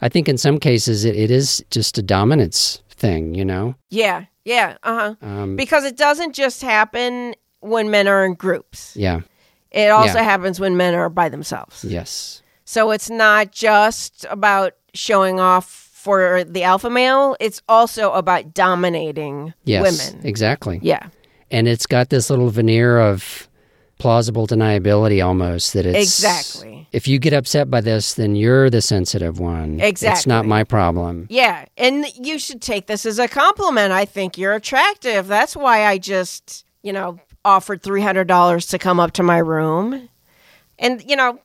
I 0.00 0.08
think 0.08 0.28
in 0.28 0.38
some 0.38 0.60
cases 0.60 1.04
it, 1.04 1.16
it 1.16 1.30
is 1.30 1.64
just 1.70 1.98
a 1.98 2.02
dominance 2.02 2.82
thing, 2.90 3.34
you 3.34 3.44
know. 3.44 3.74
Yeah, 3.90 4.26
yeah, 4.48 4.76
uh 4.82 5.14
huh. 5.20 5.26
Um, 5.26 5.56
Because 5.56 5.84
it 5.84 5.96
doesn't 5.96 6.34
just 6.34 6.62
happen 6.62 7.34
when 7.60 7.90
men 7.90 8.08
are 8.08 8.24
in 8.24 8.34
groups. 8.34 8.94
yeah. 8.96 9.20
It 9.70 9.90
also 9.90 10.18
Yeah. 10.18 10.24
happens 10.24 10.58
when 10.58 10.76
men 10.78 10.94
are 10.94 11.10
by 11.10 11.28
themselves. 11.28 11.84
Yes. 11.84 12.42
So 12.64 12.90
it's 12.90 13.10
not 13.10 13.52
just 13.52 14.24
about 14.30 14.72
showing 14.94 15.38
off 15.40 15.66
for 15.92 16.42
the 16.44 16.62
alpha 16.62 16.88
male. 16.88 17.36
It's 17.40 17.60
also 17.68 18.12
about 18.12 18.54
dominating 18.54 19.52
Yes. 19.64 19.82
women. 20.12 20.26
Exactly. 20.26 20.78
Yeah, 20.82 21.08
And 21.50 21.66
it's 21.68 21.86
got 21.86 22.08
this 22.10 22.30
little 22.30 22.48
veneer 22.50 22.98
of 23.00 23.47
plausible 23.98 24.46
deniability 24.46 25.24
almost 25.24 25.72
that 25.74 25.86
it's 25.86 25.98
exactly. 25.98 26.88
If 26.92 27.06
you 27.06 27.18
get 27.18 27.32
upset 27.32 27.70
by 27.70 27.80
this, 27.80 28.14
then 28.14 28.34
you're 28.34 28.70
the 28.70 28.80
sensitive 28.80 29.38
one. 29.38 29.80
exactly 29.80 30.18
It's 30.18 30.26
not 30.26 30.46
my 30.46 30.64
problem. 30.64 31.26
Yeah, 31.28 31.66
and 31.76 32.06
you 32.16 32.38
should 32.38 32.62
take 32.62 32.86
this 32.86 33.04
as 33.04 33.18
a 33.18 33.28
compliment. 33.28 33.92
I 33.92 34.04
think 34.04 34.38
you're 34.38 34.54
attractive. 34.54 35.26
That's 35.26 35.56
why 35.56 35.84
I 35.84 35.98
just, 35.98 36.64
you 36.82 36.92
know, 36.92 37.18
offered 37.44 37.82
$300 37.82 38.70
to 38.70 38.78
come 38.78 39.00
up 39.00 39.12
to 39.12 39.22
my 39.22 39.38
room. 39.38 40.08
And, 40.78 41.02
you 41.08 41.16
know, 41.16 41.40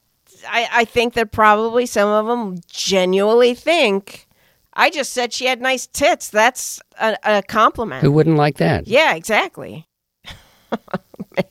I, 0.48 0.68
I 0.72 0.86
think 0.86 1.14
that 1.16 1.32
probably 1.32 1.86
some 1.86 2.10
of 2.10 2.26
them 2.28 2.60
genuinely 2.68 3.54
think 3.54 4.28
I 4.76 4.90
just 4.90 5.14
said 5.14 5.34
she 5.34 5.46
had 5.46 5.62
nice 5.62 5.88
tits. 5.88 6.30
That's 6.30 6.82
a, 7.00 7.18
a 7.24 7.44
compliment. 7.44 8.02
Who 8.02 8.12
wouldn't 8.12 8.38
like 8.38 8.58
that? 8.58 8.88
Yeah, 8.88 9.14
exactly. 9.14 9.88
Man. 10.72 11.46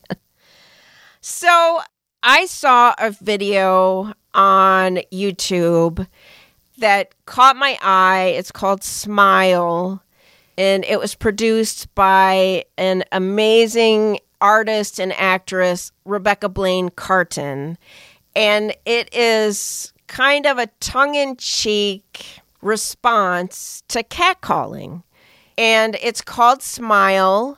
So 1.43 1.81
I 2.23 2.45
saw 2.45 2.95
a 2.97 3.11
video 3.11 4.13
on 4.33 4.99
YouTube 5.11 6.07
that 6.77 7.13
caught 7.25 7.57
my 7.57 7.77
eye. 7.81 8.33
It's 8.37 8.49
called 8.49 8.81
Smile, 8.81 10.01
and 10.57 10.85
it 10.85 11.01
was 11.01 11.15
produced 11.15 11.93
by 11.95 12.63
an 12.77 13.03
amazing 13.11 14.19
artist 14.39 15.01
and 15.01 15.11
actress, 15.17 15.91
Rebecca 16.05 16.47
Blaine 16.47 16.87
Carton. 16.87 17.77
And 18.33 18.73
it 18.85 19.13
is 19.13 19.91
kind 20.07 20.45
of 20.45 20.57
a 20.59 20.67
tongue 20.79 21.15
in 21.15 21.35
cheek 21.35 22.25
response 22.61 23.83
to 23.89 24.01
catcalling 24.01 25.03
and 25.57 25.97
it's 26.01 26.21
called 26.21 26.61
Smile. 26.61 27.57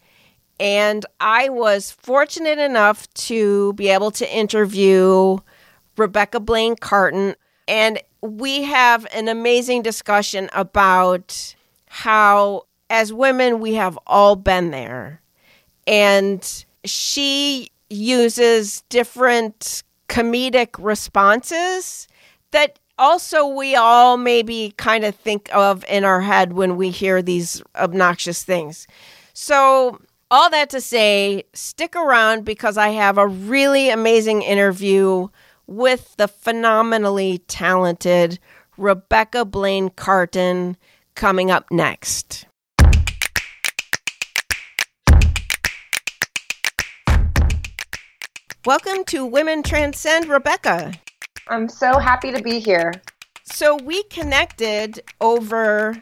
And 0.60 1.06
I 1.20 1.50
was 1.50 1.92
fortunate 1.92 2.60
enough 2.60 3.12
to 3.16 3.74
be 3.74 3.90
able 3.90 4.12
to 4.12 4.36
interview 4.36 5.38
Rebecca 5.98 6.40
Blaine 6.40 6.76
Carton. 6.76 7.36
And 7.68 8.00
we 8.22 8.64
have 8.64 9.06
an 9.14 9.28
amazing 9.28 9.82
discussion 9.82 10.50
about 10.54 11.56
how, 11.88 12.64
as 12.90 13.12
women, 13.12 13.60
we 13.60 13.74
have 13.74 14.00
all 14.08 14.36
been 14.36 14.72
there. 14.72 15.22
And 15.88 16.66
she 16.86 17.72
uses 17.90 18.82
different 18.90 19.84
comedic 20.08 20.76
responses 20.80 22.08
that 22.52 22.80
also 22.98 23.46
we 23.48 23.76
all 23.76 24.18
maybe 24.18 24.74
kind 24.78 25.04
of 25.04 25.16
think 25.16 25.50
of 25.54 25.84
in 25.90 26.04
our 26.04 26.22
head 26.22 26.54
when 26.54 26.78
we 26.78 26.90
hear 26.90 27.22
these 27.22 27.62
obnoxious 27.76 28.44
things. 28.44 28.88
So, 29.34 30.00
all 30.32 30.50
that 30.50 30.72
to 30.72 30.82
say, 30.82 31.44
stick 31.54 31.96
around 31.96 32.46
because 32.46 32.78
I 32.78 32.90
have 32.90 33.18
a 33.18 33.28
really 33.28 33.90
amazing 33.90 34.42
interview 34.42 35.28
with 35.68 36.16
the 36.18 36.28
phenomenally 36.28 37.40
talented 37.48 38.40
Rebecca 38.78 39.46
Blaine 39.46 39.90
Carton 39.90 40.78
coming 41.14 41.52
up 41.52 41.70
next. 41.72 42.48
Welcome 48.66 49.04
to 49.06 49.28
Women 49.28 49.62
Transcend, 49.62 50.28
Rebecca. 50.28 50.94
I'm 51.50 51.70
so 51.70 52.00
happy 52.00 52.32
to 52.32 52.42
be 52.42 52.60
here. 52.60 52.92
So 53.44 53.76
we 53.76 54.02
connected 54.06 55.04
over 55.22 56.02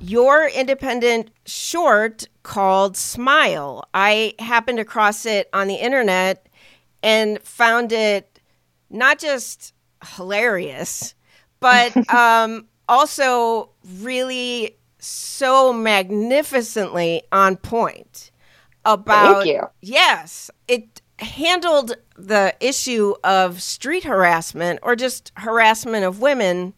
your 0.00 0.48
independent 0.48 1.30
short 1.46 2.28
called 2.42 2.96
Smile. 2.96 3.84
I 3.94 4.34
happened 4.38 4.78
across 4.78 5.26
it 5.26 5.48
on 5.52 5.68
the 5.68 5.74
internet 5.74 6.46
and 7.02 7.40
found 7.42 7.92
it 7.92 8.40
not 8.90 9.18
just 9.18 9.74
hilarious, 10.16 11.14
but 11.60 11.94
um, 12.14 12.66
also 12.88 13.70
really 14.00 14.76
so 14.98 15.72
magnificently 15.72 17.22
on 17.30 17.56
point 17.56 18.30
about 18.84 19.44
Thank 19.44 19.46
you. 19.46 19.62
Yes, 19.80 20.50
it 20.66 21.02
handled 21.18 21.96
the 22.16 22.54
issue 22.60 23.14
of 23.24 23.60
street 23.60 24.04
harassment 24.04 24.80
or 24.82 24.96
just 24.96 25.32
harassment 25.36 26.04
of 26.04 26.20
women 26.20 26.74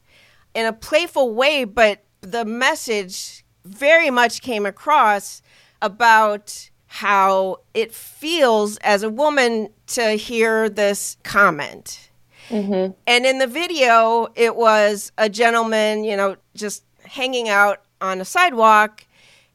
in 0.54 0.66
a 0.66 0.72
playful 0.72 1.34
way, 1.34 1.64
but 1.64 2.04
the 2.20 2.44
message 2.44 3.44
very 3.64 4.10
much 4.10 4.42
came 4.42 4.66
across 4.66 5.42
about 5.82 6.70
how 6.86 7.58
it 7.74 7.94
feels 7.94 8.76
as 8.78 9.02
a 9.02 9.08
woman 9.08 9.68
to 9.86 10.12
hear 10.12 10.68
this 10.68 11.16
comment. 11.22 12.10
Mm-hmm. 12.48 12.92
And 13.06 13.26
in 13.26 13.38
the 13.38 13.46
video, 13.46 14.26
it 14.34 14.56
was 14.56 15.12
a 15.16 15.28
gentleman, 15.28 16.02
you 16.04 16.16
know, 16.16 16.36
just 16.54 16.84
hanging 17.04 17.48
out 17.48 17.82
on 18.00 18.20
a 18.20 18.24
sidewalk. 18.24 19.06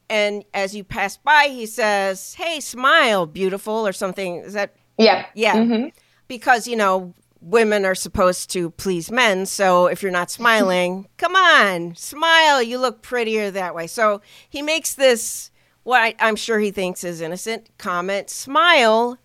And 0.10 0.46
as 0.54 0.76
you 0.76 0.84
pass 0.84 1.18
by, 1.18 1.48
he 1.50 1.66
says, 1.66 2.36
Hey, 2.36 2.60
smile, 2.62 3.26
beautiful, 3.26 3.86
or 3.86 3.92
something. 3.92 4.38
Is 4.38 4.54
that, 4.54 4.74
Yeah. 4.98 5.26
yeah. 5.34 5.56
Mhm. 5.56 5.92
Because, 6.28 6.68
you 6.68 6.76
know, 6.76 7.14
women 7.42 7.86
are 7.86 7.96
supposed 7.96 8.50
to 8.52 8.72
please 8.72 9.12
men. 9.12 9.46
So 9.46 9.88
if 9.88 10.02
you're 10.02 10.12
not 10.12 10.32
smiling, 10.32 11.08
come 11.18 11.36
on, 11.36 11.96
smile. 11.96 12.62
You 12.62 12.80
look 12.80 13.02
prettier 13.02 13.52
that 13.52 13.76
way. 13.76 13.88
So 13.88 14.22
he 14.50 14.62
makes 14.62 14.94
this, 14.94 15.52
what 15.84 16.02
I, 16.02 16.16
am 16.20 16.36
sure 16.36 16.60
he 16.60 16.72
thinks 16.72 17.04
is 17.04 17.22
innocent 17.22 17.70
comment, 17.78 18.30
smile. 18.30 19.18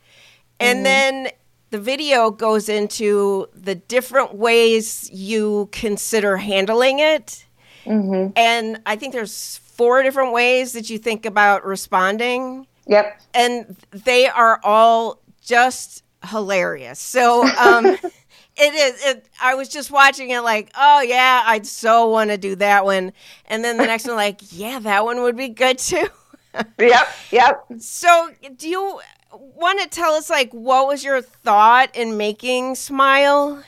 And 0.59 0.79
mm-hmm. 0.79 0.85
then 0.85 1.29
the 1.71 1.81
video 1.81 2.31
goes 2.31 2.69
into 2.69 3.49
the 3.55 3.75
different 3.75 4.35
ways 4.35 5.09
you 5.13 5.69
consider 5.73 6.37
handling 6.37 6.99
it. 6.99 7.47
Mm-hmm. 7.85 8.33
And 8.37 8.81
I 8.85 8.97
think 8.97 9.13
there's 9.13 9.59
four 9.59 10.03
different 10.03 10.33
ways 10.33 10.73
that 10.73 10.91
you 10.91 10.99
think 10.99 11.25
about 11.25 11.65
responding. 11.65 12.67
Yep. 12.87 13.21
And 13.33 13.77
they 13.91 14.27
are 14.27 14.61
all 14.63 15.21
just 15.41 16.03
hilarious. 16.25 16.99
So 16.99 17.45
um, 17.45 17.87
it 18.57 18.75
is. 18.75 19.05
It, 19.05 19.27
I 19.41 19.55
was 19.55 19.69
just 19.69 19.91
watching 19.91 20.31
it, 20.31 20.41
like, 20.41 20.71
oh 20.77 21.01
yeah, 21.01 21.43
I'd 21.47 21.67
so 21.67 22.09
want 22.09 22.31
to 22.31 22.39
do 22.39 22.57
that 22.57 22.85
one, 22.85 23.13
and 23.47 23.65
then 23.65 23.77
the 23.77 23.87
next 23.87 24.07
one, 24.07 24.17
like, 24.17 24.41
yeah, 24.51 24.79
that 24.81 25.05
one 25.05 25.23
would 25.23 25.37
be 25.37 25.49
good 25.49 25.79
too. 25.79 26.09
yep. 26.79 27.09
Yep. 27.31 27.65
So, 27.79 28.31
do 28.57 28.69
you 28.69 29.01
want 29.33 29.81
to 29.81 29.89
tell 29.89 30.15
us, 30.15 30.29
like, 30.29 30.53
what 30.53 30.89
was 30.89 31.05
your 31.05 31.23
thought 31.23 31.95
in 31.95 32.17
making 32.17 32.75
Smile? 32.75 33.63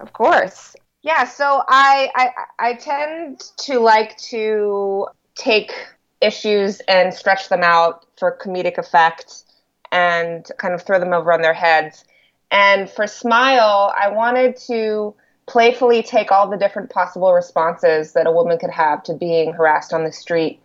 Of 0.00 0.12
course. 0.12 0.74
Yeah. 1.02 1.24
So 1.24 1.62
I 1.68 2.10
I, 2.14 2.30
I 2.70 2.74
tend 2.74 3.40
to 3.58 3.78
like 3.78 4.16
to 4.18 5.06
take 5.36 5.72
issues 6.20 6.80
and 6.88 7.12
stretch 7.12 7.48
them 7.48 7.62
out 7.62 8.06
for 8.18 8.36
comedic 8.38 8.78
effect 8.78 9.44
and 9.92 10.48
kind 10.58 10.74
of 10.74 10.82
throw 10.82 10.98
them 10.98 11.12
over 11.12 11.32
on 11.32 11.42
their 11.42 11.54
heads. 11.54 12.04
And 12.50 12.88
for 12.88 13.06
Smile, 13.06 13.92
I 14.00 14.08
wanted 14.08 14.56
to 14.68 15.14
playfully 15.46 16.02
take 16.02 16.32
all 16.32 16.48
the 16.48 16.56
different 16.56 16.90
possible 16.90 17.32
responses 17.32 18.12
that 18.12 18.26
a 18.26 18.32
woman 18.32 18.58
could 18.58 18.70
have 18.70 19.02
to 19.04 19.14
being 19.14 19.52
harassed 19.52 19.92
on 19.92 20.04
the 20.04 20.12
street 20.12 20.60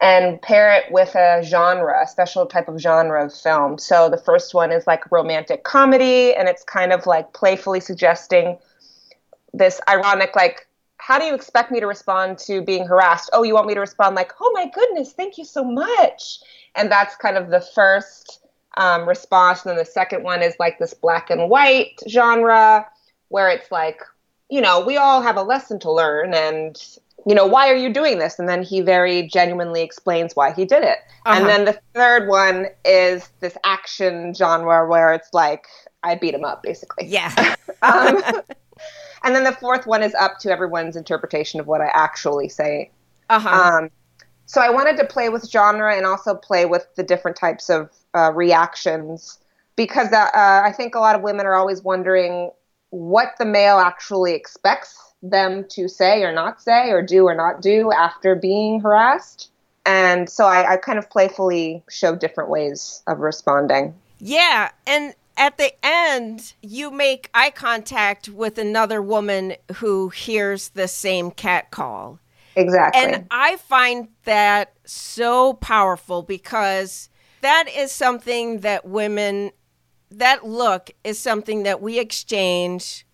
and 0.00 0.40
pair 0.42 0.72
it 0.72 0.92
with 0.92 1.14
a 1.16 1.42
genre, 1.44 2.02
a 2.02 2.06
special 2.06 2.46
type 2.46 2.68
of 2.68 2.80
genre 2.80 3.24
of 3.24 3.34
film. 3.34 3.78
So 3.78 4.08
the 4.08 4.16
first 4.18 4.54
one 4.54 4.70
is 4.70 4.86
like 4.86 5.10
romantic 5.10 5.64
comedy, 5.64 6.34
and 6.34 6.48
it's 6.48 6.62
kind 6.62 6.92
of 6.92 7.06
like 7.06 7.32
playfully 7.32 7.80
suggesting 7.80 8.58
this 9.52 9.80
ironic, 9.88 10.36
like, 10.36 10.68
how 10.98 11.18
do 11.18 11.24
you 11.24 11.34
expect 11.34 11.72
me 11.72 11.80
to 11.80 11.86
respond 11.86 12.38
to 12.38 12.62
being 12.62 12.86
harassed? 12.86 13.30
Oh, 13.32 13.42
you 13.42 13.54
want 13.54 13.66
me 13.66 13.74
to 13.74 13.80
respond 13.80 14.14
like, 14.14 14.32
oh 14.40 14.50
my 14.54 14.68
goodness, 14.72 15.12
thank 15.12 15.38
you 15.38 15.44
so 15.44 15.64
much. 15.64 16.40
And 16.74 16.92
that's 16.92 17.16
kind 17.16 17.36
of 17.36 17.50
the 17.50 17.60
first 17.60 18.40
um, 18.78 19.06
response. 19.06 19.64
And 19.64 19.70
then 19.70 19.76
the 19.76 19.84
second 19.84 20.22
one 20.22 20.42
is 20.42 20.54
like 20.58 20.78
this 20.78 20.94
black 20.94 21.28
and 21.28 21.50
white 21.50 22.00
genre 22.08 22.86
where 23.28 23.50
it's 23.50 23.70
like, 23.70 24.00
you 24.48 24.62
know, 24.62 24.80
we 24.80 24.96
all 24.96 25.20
have 25.20 25.36
a 25.36 25.42
lesson 25.42 25.78
to 25.80 25.92
learn 25.92 26.32
and, 26.32 26.80
you 27.26 27.34
know, 27.34 27.44
why 27.46 27.68
are 27.68 27.76
you 27.76 27.92
doing 27.92 28.18
this? 28.18 28.38
And 28.38 28.48
then 28.48 28.62
he 28.62 28.80
very 28.80 29.26
genuinely 29.26 29.82
explains 29.82 30.34
why 30.34 30.52
he 30.52 30.64
did 30.64 30.84
it. 30.84 30.98
Uh-huh. 31.26 31.38
And 31.38 31.46
then 31.46 31.64
the 31.66 31.78
third 31.92 32.28
one 32.28 32.66
is 32.84 33.28
this 33.40 33.58
action 33.64 34.32
genre 34.32 34.88
where 34.88 35.12
it's 35.12 35.34
like, 35.34 35.66
I 36.04 36.14
beat 36.14 36.32
him 36.32 36.44
up, 36.44 36.62
basically. 36.62 37.06
Yeah. 37.06 37.56
um, 37.82 38.22
and 39.24 39.34
then 39.34 39.44
the 39.44 39.52
fourth 39.52 39.86
one 39.86 40.02
is 40.02 40.14
up 40.14 40.38
to 40.38 40.50
everyone's 40.50 40.96
interpretation 40.96 41.58
of 41.58 41.66
what 41.66 41.80
I 41.80 41.88
actually 41.88 42.48
say. 42.48 42.90
Uh-huh. 43.28 43.48
Um, 43.48 43.90
so 44.48 44.62
I 44.62 44.70
wanted 44.70 44.96
to 44.96 45.04
play 45.04 45.28
with 45.28 45.48
genre 45.48 45.94
and 45.94 46.06
also 46.06 46.34
play 46.34 46.64
with 46.64 46.86
the 46.96 47.02
different 47.02 47.36
types 47.36 47.68
of 47.68 47.90
uh, 48.14 48.32
reactions 48.32 49.38
because 49.76 50.10
uh, 50.10 50.30
I 50.34 50.72
think 50.74 50.94
a 50.94 51.00
lot 51.00 51.14
of 51.14 51.20
women 51.20 51.44
are 51.44 51.54
always 51.54 51.82
wondering 51.82 52.50
what 52.88 53.34
the 53.38 53.44
male 53.44 53.76
actually 53.76 54.32
expects 54.32 54.98
them 55.22 55.66
to 55.68 55.86
say 55.86 56.22
or 56.22 56.32
not 56.32 56.62
say 56.62 56.88
or 56.88 57.02
do 57.02 57.24
or 57.24 57.34
not 57.34 57.60
do 57.60 57.92
after 57.92 58.34
being 58.34 58.80
harassed. 58.80 59.50
And 59.84 60.30
so 60.30 60.46
I, 60.46 60.72
I 60.72 60.76
kind 60.78 60.98
of 60.98 61.10
playfully 61.10 61.82
show 61.90 62.16
different 62.16 62.48
ways 62.48 63.02
of 63.06 63.18
responding. 63.18 63.94
Yeah. 64.18 64.70
And 64.86 65.14
at 65.36 65.58
the 65.58 65.72
end, 65.84 66.54
you 66.62 66.90
make 66.90 67.28
eye 67.34 67.50
contact 67.50 68.30
with 68.30 68.56
another 68.56 69.02
woman 69.02 69.56
who 69.76 70.08
hears 70.08 70.70
the 70.70 70.88
same 70.88 71.32
cat 71.32 71.70
call. 71.70 72.18
Exactly. 72.58 73.00
And 73.00 73.26
I 73.30 73.56
find 73.56 74.08
that 74.24 74.72
so 74.84 75.54
powerful 75.54 76.22
because 76.22 77.08
that 77.40 77.68
is 77.68 77.92
something 77.92 78.60
that 78.60 78.84
women, 78.84 79.52
that 80.10 80.44
look 80.44 80.90
is 81.04 81.20
something 81.20 81.62
that 81.62 81.80
we 81.80 82.00
exchange 82.00 83.06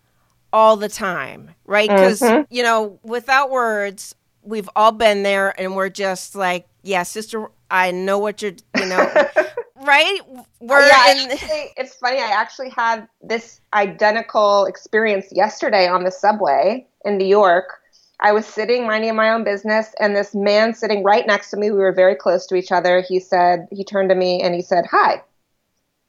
all 0.51 0.77
the 0.77 0.89
time, 0.89 1.51
right? 1.65 1.87
Because, 1.87 2.21
mm-hmm. 2.21 2.51
you 2.51 2.63
know, 2.63 2.99
without 3.03 3.51
words, 3.51 4.15
we've 4.41 4.69
all 4.75 4.91
been 4.91 5.21
there 5.21 5.53
and 5.61 5.75
we're 5.75 5.89
just 5.89 6.33
like, 6.33 6.67
yeah, 6.81 7.03
sister, 7.03 7.51
I 7.69 7.91
know 7.91 8.17
what 8.17 8.41
you're, 8.41 8.53
you 8.77 8.87
know, 8.87 9.27
right? 9.75 10.19
We're 10.59 10.87
yeah, 10.87 11.11
in... 11.11 11.31
actually, 11.31 11.71
it's 11.77 11.93
funny. 11.95 12.17
I 12.17 12.31
actually 12.31 12.69
had 12.69 13.07
this 13.21 13.61
identical 13.75 14.65
experience 14.65 15.27
yesterday 15.31 15.87
on 15.87 16.03
the 16.03 16.11
subway 16.11 16.87
in 17.03 17.19
New 17.19 17.27
York 17.27 17.81
I 18.19 18.31
was 18.31 18.45
sitting 18.45 18.87
minding 18.87 19.15
my 19.15 19.29
own 19.29 19.43
business, 19.43 19.93
and 19.99 20.15
this 20.15 20.33
man 20.33 20.73
sitting 20.73 21.03
right 21.03 21.27
next 21.27 21.49
to 21.51 21.57
me, 21.57 21.71
we 21.71 21.77
were 21.77 21.91
very 21.91 22.15
close 22.15 22.45
to 22.47 22.55
each 22.55 22.71
other. 22.71 23.01
He 23.01 23.19
said, 23.19 23.67
he 23.71 23.83
turned 23.83 24.09
to 24.09 24.15
me 24.15 24.41
and 24.41 24.55
he 24.55 24.61
said, 24.61 24.85
Hi. 24.89 25.21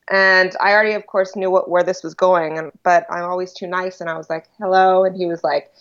And 0.08 0.54
I 0.60 0.72
already, 0.72 0.92
of 0.92 1.06
course, 1.08 1.34
knew 1.34 1.50
what, 1.50 1.68
where 1.68 1.82
this 1.82 2.04
was 2.04 2.14
going, 2.14 2.58
and, 2.58 2.70
but 2.84 3.06
I'm 3.10 3.24
always 3.24 3.52
too 3.52 3.66
nice. 3.66 4.00
And 4.00 4.08
I 4.08 4.16
was 4.16 4.30
like, 4.30 4.46
Hello. 4.58 5.04
And 5.04 5.16
he 5.16 5.26
was 5.26 5.42
like, 5.42 5.72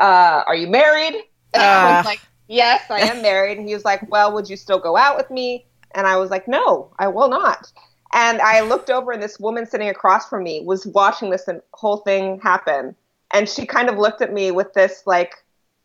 uh, 0.00 0.42
Are 0.46 0.56
you 0.56 0.66
married? 0.66 1.14
And 1.54 1.62
uh. 1.62 1.66
I 1.66 1.96
was 1.96 2.04
like, 2.04 2.20
Yes, 2.48 2.82
I 2.90 3.00
am 3.00 3.22
married. 3.22 3.58
And 3.58 3.68
he 3.68 3.74
was 3.74 3.84
like, 3.84 4.08
Well, 4.10 4.32
would 4.34 4.50
you 4.50 4.56
still 4.56 4.80
go 4.80 4.96
out 4.96 5.16
with 5.16 5.30
me? 5.30 5.64
And 5.94 6.08
I 6.08 6.16
was 6.16 6.30
like, 6.30 6.48
No, 6.48 6.90
I 6.98 7.06
will 7.06 7.28
not. 7.28 7.70
And 8.12 8.40
I 8.40 8.62
looked 8.62 8.90
over, 8.90 9.12
and 9.12 9.22
this 9.22 9.38
woman 9.38 9.66
sitting 9.66 9.88
across 9.88 10.28
from 10.28 10.42
me 10.42 10.62
was 10.64 10.86
watching 10.86 11.30
this 11.30 11.48
whole 11.72 11.98
thing 11.98 12.40
happen 12.40 12.96
and 13.32 13.48
she 13.48 13.66
kind 13.66 13.88
of 13.88 13.98
looked 13.98 14.22
at 14.22 14.32
me 14.32 14.50
with 14.50 14.72
this 14.74 15.02
like 15.06 15.34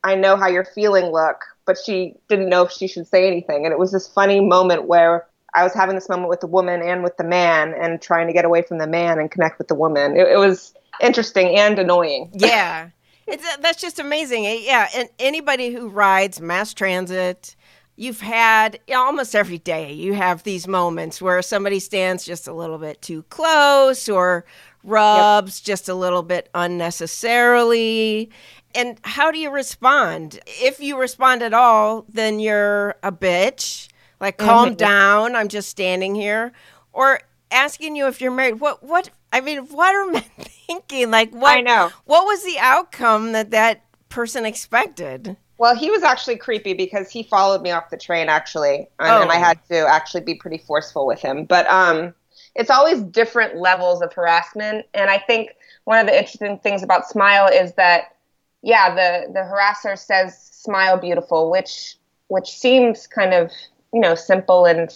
i 0.03 0.15
know 0.15 0.35
how 0.35 0.47
you're 0.47 0.65
feeling 0.65 1.05
look 1.05 1.43
but 1.65 1.77
she 1.77 2.15
didn't 2.27 2.49
know 2.49 2.63
if 2.63 2.71
she 2.71 2.87
should 2.87 3.07
say 3.07 3.27
anything. 3.27 3.65
And 3.65 3.71
it 3.71 3.79
was 3.79 3.91
this 3.91 4.07
funny 4.07 4.41
moment 4.41 4.85
where 4.85 5.27
i 5.53 5.63
was 5.63 5.73
having 5.73 5.95
this 5.95 6.07
moment 6.07 6.29
with 6.29 6.39
the 6.39 6.47
woman 6.47 6.81
and 6.81 7.03
with 7.03 7.17
the 7.17 7.23
man 7.23 7.73
and 7.73 8.01
trying 8.01 8.27
to 8.27 8.33
get 8.33 8.45
away 8.45 8.61
from 8.61 8.77
the 8.77 8.87
man 8.87 9.19
and 9.19 9.29
connect 9.29 9.57
with 9.57 9.67
the 9.67 9.75
woman. 9.75 10.15
It, 10.15 10.27
it 10.27 10.37
was 10.37 10.73
interesting 11.01 11.57
and 11.57 11.77
annoying. 11.79 12.31
Yeah. 12.35 12.89
It's 13.27 13.45
uh, 13.45 13.57
that's 13.61 13.79
just 13.79 13.99
amazing. 13.99 14.45
Eh, 14.47 14.59
yeah 14.63 14.89
and 14.95 15.09
anybody 15.19 15.71
who 15.71 15.87
rides 15.87 16.41
mass 16.41 16.73
transit 16.73 17.55
you've 17.95 18.21
had 18.21 18.79
almost 18.93 19.35
every 19.35 19.59
day 19.59 19.93
you 19.93 20.13
have 20.13 20.43
these 20.43 20.67
moments 20.67 21.21
where 21.21 21.41
somebody 21.41 21.79
stands 21.79 22.25
just 22.25 22.47
a 22.47 22.53
little 22.53 22.79
bit 22.79 23.01
too 23.01 23.23
close 23.23 24.09
or 24.09 24.43
rubs 24.83 25.59
yep. 25.59 25.65
just 25.65 25.89
a 25.89 25.95
little 25.95 26.23
bit 26.23 26.49
unnecessarily. 26.53 28.29
And 28.73 28.99
how 29.03 29.31
do 29.31 29.39
you 29.39 29.51
respond? 29.51 30.39
If 30.47 30.79
you 30.79 30.97
respond 30.97 31.43
at 31.43 31.53
all, 31.53 32.05
then 32.09 32.39
you're 32.39 32.95
a 33.03 33.11
bitch. 33.11 33.89
Like 34.19 34.37
calm 34.37 34.69
mm-hmm. 34.69 34.75
down, 34.75 35.35
I'm 35.35 35.47
just 35.47 35.69
standing 35.69 36.13
here. 36.15 36.53
Or 36.93 37.21
asking 37.51 37.95
you 37.95 38.07
if 38.07 38.21
you're 38.21 38.31
married. 38.31 38.59
What 38.59 38.83
what 38.83 39.09
I 39.33 39.41
mean, 39.41 39.59
what 39.67 39.93
are 39.95 40.11
men 40.11 40.23
thinking? 40.39 41.11
Like 41.11 41.33
what 41.33 41.57
I 41.57 41.61
know. 41.61 41.91
What 42.05 42.25
was 42.25 42.43
the 42.43 42.57
outcome 42.59 43.33
that 43.33 43.51
that 43.51 43.83
person 44.09 44.45
expected? 44.45 45.35
Well, 45.57 45.75
he 45.75 45.91
was 45.91 46.01
actually 46.01 46.37
creepy 46.37 46.73
because 46.73 47.11
he 47.11 47.21
followed 47.21 47.61
me 47.61 47.69
off 47.69 47.91
the 47.91 47.97
train 47.97 48.29
actually, 48.29 48.89
and, 48.99 49.11
oh. 49.11 49.21
and 49.21 49.31
I 49.31 49.35
had 49.35 49.59
to 49.69 49.87
actually 49.87 50.21
be 50.21 50.35
pretty 50.35 50.57
forceful 50.57 51.05
with 51.05 51.21
him. 51.21 51.45
But 51.45 51.69
um 51.69 52.13
it's 52.55 52.69
always 52.69 53.01
different 53.01 53.55
levels 53.55 54.01
of 54.01 54.13
harassment. 54.13 54.85
And 54.93 55.09
I 55.09 55.17
think 55.17 55.55
one 55.85 55.99
of 55.99 56.07
the 56.07 56.17
interesting 56.17 56.59
things 56.59 56.83
about 56.83 57.07
Smile 57.07 57.47
is 57.47 57.73
that, 57.73 58.15
yeah, 58.61 58.93
the, 58.93 59.31
the 59.31 59.39
harasser 59.39 59.97
says 59.97 60.37
smile 60.37 60.97
beautiful, 60.97 61.49
which 61.49 61.95
which 62.27 62.49
seems 62.49 63.07
kind 63.07 63.33
of, 63.33 63.51
you 63.93 63.99
know, 63.99 64.15
simple 64.15 64.65
and 64.65 64.89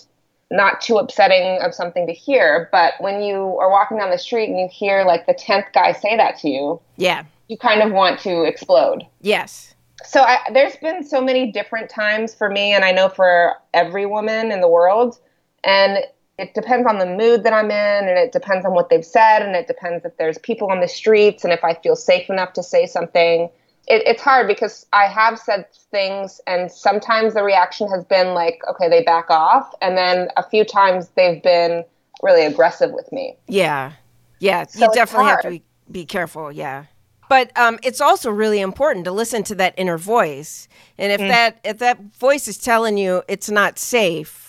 not 0.51 0.79
too 0.79 0.97
upsetting 0.97 1.59
of 1.61 1.73
something 1.73 2.07
to 2.07 2.13
hear. 2.13 2.69
But 2.71 2.93
when 2.99 3.21
you 3.21 3.57
are 3.59 3.69
walking 3.69 3.97
down 3.97 4.11
the 4.11 4.17
street 4.17 4.49
and 4.49 4.59
you 4.59 4.69
hear 4.71 5.03
like 5.03 5.25
the 5.25 5.33
tenth 5.33 5.65
guy 5.73 5.91
say 5.91 6.15
that 6.15 6.37
to 6.39 6.49
you, 6.49 6.79
yeah, 6.97 7.23
you 7.47 7.57
kind 7.57 7.81
of 7.81 7.91
want 7.91 8.19
to 8.21 8.43
explode. 8.43 9.03
Yes. 9.21 9.73
So 10.03 10.21
I, 10.21 10.37
there's 10.53 10.75
been 10.75 11.03
so 11.03 11.19
many 11.19 11.51
different 11.51 11.89
times 11.89 12.35
for 12.35 12.49
me, 12.49 12.73
and 12.73 12.85
I 12.85 12.91
know 12.91 13.09
for 13.09 13.55
every 13.73 14.05
woman 14.05 14.51
in 14.51 14.61
the 14.61 14.69
world. 14.69 15.19
And 15.63 16.05
it 16.37 16.53
depends 16.53 16.87
on 16.87 16.99
the 16.99 17.05
mood 17.05 17.43
that 17.43 17.53
I'm 17.53 17.71
in, 17.71 18.09
and 18.09 18.17
it 18.17 18.31
depends 18.31 18.65
on 18.65 18.73
what 18.73 18.89
they've 18.89 19.05
said, 19.05 19.41
and 19.41 19.55
it 19.55 19.67
depends 19.67 20.03
if 20.03 20.17
there's 20.17 20.37
people 20.39 20.69
on 20.69 20.81
the 20.81 20.87
streets, 20.87 21.43
and 21.43 21.53
if 21.53 21.63
I 21.63 21.75
feel 21.75 21.95
safe 21.95 22.29
enough 22.29 22.53
to 22.53 22.63
say 22.63 22.85
something. 22.85 23.49
It, 23.87 24.01
it's 24.07 24.21
hard 24.21 24.47
because 24.47 24.85
I 24.91 25.05
have 25.05 25.39
said 25.39 25.65
things, 25.91 26.41
and 26.47 26.71
sometimes 26.71 27.35
the 27.35 27.43
reaction 27.43 27.87
has 27.89 28.03
been 28.03 28.33
like, 28.33 28.59
okay, 28.69 28.89
they 28.89 29.03
back 29.03 29.29
off, 29.29 29.73
and 29.81 29.97
then 29.97 30.29
a 30.35 30.43
few 30.43 30.65
times 30.65 31.09
they've 31.15 31.41
been 31.41 31.85
really 32.21 32.45
aggressive 32.45 32.91
with 32.91 33.09
me. 33.11 33.37
Yeah, 33.47 33.93
yeah, 34.39 34.65
so 34.65 34.85
you 34.85 34.93
definitely 34.93 35.29
have 35.29 35.41
to 35.41 35.49
be 35.49 35.63
be 35.89 36.05
careful. 36.05 36.51
Yeah. 36.51 36.85
But 37.27 37.57
um, 37.57 37.79
it's 37.81 38.01
also 38.01 38.29
really 38.29 38.59
important 38.59 39.05
to 39.05 39.11
listen 39.11 39.43
to 39.45 39.55
that 39.55 39.73
inner 39.77 39.97
voice, 39.97 40.67
and 40.97 41.11
if 41.11 41.19
that 41.19 41.59
if 41.63 41.79
that 41.79 41.99
voice 42.15 42.47
is 42.47 42.57
telling 42.57 42.97
you 42.97 43.23
it's 43.27 43.49
not 43.49 43.79
safe, 43.79 44.44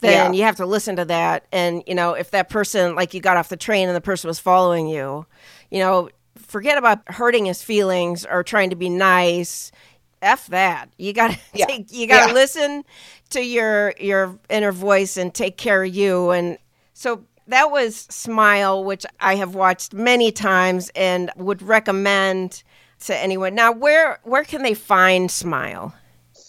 then 0.00 0.32
Yeah. 0.34 0.38
you 0.38 0.44
have 0.44 0.56
to 0.56 0.66
listen 0.66 0.96
to 0.96 1.04
that. 1.06 1.46
And 1.52 1.82
you 1.86 1.94
know, 1.94 2.14
if 2.14 2.30
that 2.32 2.48
person, 2.50 2.94
like 2.94 3.14
you 3.14 3.20
got 3.20 3.36
off 3.36 3.48
the 3.48 3.56
train 3.56 3.88
and 3.88 3.96
the 3.96 4.00
person 4.00 4.28
was 4.28 4.38
following 4.38 4.88
you, 4.88 5.26
you 5.70 5.78
know, 5.80 6.08
forget 6.36 6.76
about 6.78 7.00
hurting 7.08 7.44
his 7.46 7.62
feelings 7.62 8.24
or 8.26 8.42
trying 8.42 8.70
to 8.70 8.76
be 8.76 8.88
nice. 8.88 9.72
F 10.22 10.46
that. 10.48 10.88
You 10.98 11.12
gotta 11.12 11.38
Yeah. 11.54 11.66
take. 11.66 11.92
You 11.92 12.06
gotta 12.06 12.28
Yeah. 12.28 12.34
listen 12.34 12.84
to 13.30 13.42
your 13.42 13.94
your 13.98 14.38
inner 14.48 14.72
voice 14.72 15.16
and 15.16 15.32
take 15.34 15.56
care 15.56 15.84
of 15.84 15.94
you. 15.94 16.30
And 16.30 16.58
so 16.94 17.24
that 17.48 17.70
was 17.70 17.96
Smile, 18.10 18.82
which 18.84 19.04
I 19.20 19.34
have 19.36 19.54
watched 19.54 19.92
many 19.92 20.32
times 20.32 20.90
and 20.96 21.30
would 21.36 21.60
recommend 21.62 22.62
to 23.06 23.14
anyone. 23.16 23.54
Now, 23.54 23.70
where 23.72 24.18
where 24.22 24.44
can 24.44 24.62
they 24.62 24.72
find 24.74 25.30
Smile? 25.30 25.94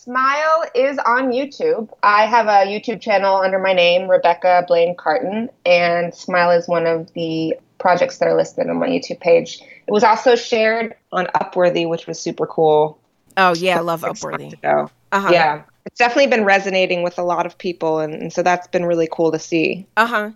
Smile 0.06 0.65
is 0.76 1.00
on 1.00 1.32
YouTube. 1.32 1.89
I 2.04 2.28
have 2.28 2.46
a 2.46 2.70
YouTube 2.70 3.02
channel 3.02 3.38
under 3.38 3.58
my 3.58 3.74
name, 3.74 4.08
Rebecca 4.08 4.63
Blaine 4.68 4.96
Carton, 4.96 5.50
and 5.65 6.13
Smile 6.13 6.52
is 6.52 6.68
one 6.68 6.86
of 6.86 7.12
the 7.13 7.56
projects 7.80 8.20
that 8.20 8.28
are 8.28 8.38
listed 8.38 8.70
on 8.70 8.78
my 8.78 8.88
YouTube 8.88 9.20
page. 9.20 9.60
It 9.88 9.91
was 9.91 10.04
also 10.04 10.36
shared 10.36 10.94
on 11.12 11.26
Upworthy, 11.34 11.89
which 11.89 12.06
was 12.06 12.20
super 12.20 12.46
cool. 12.46 13.00
Oh 13.36 13.56
yeah, 13.56 13.78
I 13.78 13.82
love 13.82 14.02
Upworthy. 14.02 14.54
Uh-huh. 14.63 15.30
Yeah, 15.32 15.63
it's 15.88 15.98
definitely 15.98 16.28
been 16.28 16.46
resonating 16.46 17.02
with 17.02 17.18
a 17.18 17.24
lot 17.24 17.48
of 17.48 17.58
people, 17.58 17.98
and, 17.98 18.13
and 18.13 18.32
so 18.32 18.44
that's 18.44 18.68
been 18.68 18.86
really 18.86 19.10
cool 19.12 19.32
to 19.32 19.39
see. 19.39 19.88
Uh 19.98 20.06
huh. 20.06 20.32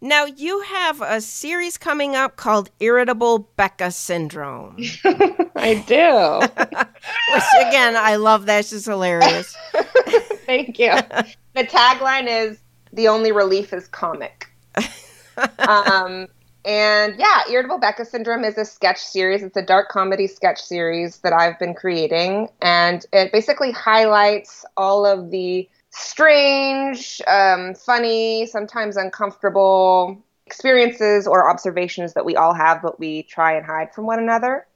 Now 0.00 0.24
you 0.24 0.60
have 0.62 1.00
a 1.00 1.20
series 1.20 1.78
coming 1.78 2.16
up 2.16 2.34
called 2.34 2.70
Irritable 2.80 3.50
Becca 3.56 3.92
Syndrome, 3.92 4.76
I 5.66 5.74
do. 5.86 6.46
Which 7.34 7.68
again 7.68 7.96
I 7.96 8.16
love. 8.16 8.46
That's 8.46 8.70
just 8.70 8.86
hilarious. 8.86 9.56
Thank 10.46 10.78
you. 10.78 10.92
The 11.54 11.64
tagline 11.64 12.28
is 12.28 12.58
"The 12.92 13.08
only 13.08 13.32
relief 13.32 13.72
is 13.72 13.88
comic." 13.88 14.48
um, 15.58 16.28
and 16.64 17.14
yeah, 17.18 17.42
Irritable 17.50 17.78
Becca 17.78 18.04
Syndrome 18.04 18.44
is 18.44 18.56
a 18.58 18.64
sketch 18.64 18.98
series. 18.98 19.42
It's 19.42 19.56
a 19.56 19.62
dark 19.62 19.88
comedy 19.88 20.28
sketch 20.28 20.60
series 20.60 21.18
that 21.18 21.32
I've 21.32 21.58
been 21.58 21.74
creating, 21.74 22.48
and 22.62 23.04
it 23.12 23.32
basically 23.32 23.72
highlights 23.72 24.64
all 24.76 25.04
of 25.04 25.30
the 25.30 25.68
strange, 25.90 27.20
um, 27.26 27.74
funny, 27.74 28.46
sometimes 28.46 28.96
uncomfortable 28.96 30.22
experiences 30.46 31.26
or 31.26 31.50
observations 31.50 32.12
that 32.12 32.24
we 32.24 32.36
all 32.36 32.54
have, 32.54 32.82
but 32.82 33.00
we 33.00 33.24
try 33.24 33.56
and 33.56 33.66
hide 33.66 33.92
from 33.92 34.06
one 34.06 34.20
another. 34.20 34.66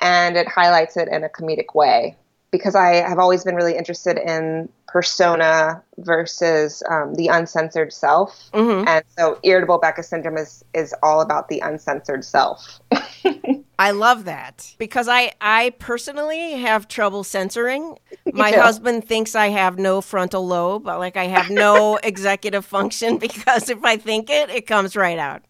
And 0.00 0.36
it 0.36 0.48
highlights 0.48 0.96
it 0.96 1.08
in 1.08 1.24
a 1.24 1.28
comedic 1.28 1.74
way 1.74 2.16
because 2.50 2.74
I 2.74 2.96
have 2.96 3.18
always 3.18 3.44
been 3.44 3.54
really 3.54 3.76
interested 3.76 4.16
in 4.16 4.68
persona 4.86 5.82
versus 5.98 6.82
um, 6.88 7.14
the 7.14 7.28
uncensored 7.28 7.92
self. 7.92 8.50
hmm 8.54 8.84
And 8.86 9.04
so 9.18 9.38
irritable 9.42 9.78
Becca 9.78 10.02
syndrome 10.02 10.38
is 10.38 10.64
is 10.74 10.94
all 11.02 11.20
about 11.20 11.48
the 11.48 11.60
uncensored 11.60 12.24
self. 12.24 12.80
I 13.78 13.92
love 13.92 14.24
that 14.24 14.74
because 14.78 15.08
I 15.08 15.32
I 15.40 15.70
personally 15.78 16.52
have 16.52 16.88
trouble 16.88 17.22
censoring. 17.22 17.98
My 18.32 18.50
husband 18.52 19.06
thinks 19.06 19.34
I 19.34 19.48
have 19.48 19.78
no 19.78 20.00
frontal 20.00 20.46
lobe, 20.46 20.84
but 20.84 20.98
like 20.98 21.16
I 21.16 21.24
have 21.24 21.48
no 21.48 21.96
executive 22.02 22.64
function 22.64 23.18
because 23.18 23.68
if 23.68 23.84
I 23.84 23.96
think 23.96 24.30
it, 24.30 24.50
it 24.50 24.66
comes 24.66 24.96
right 24.96 25.18
out. 25.18 25.42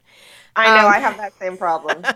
I 0.58 0.80
know 0.80 0.86
Um, 0.86 0.92
I 0.92 0.98
have 0.98 1.16
that 1.18 1.32
same 1.38 1.56
problem. 1.56 2.02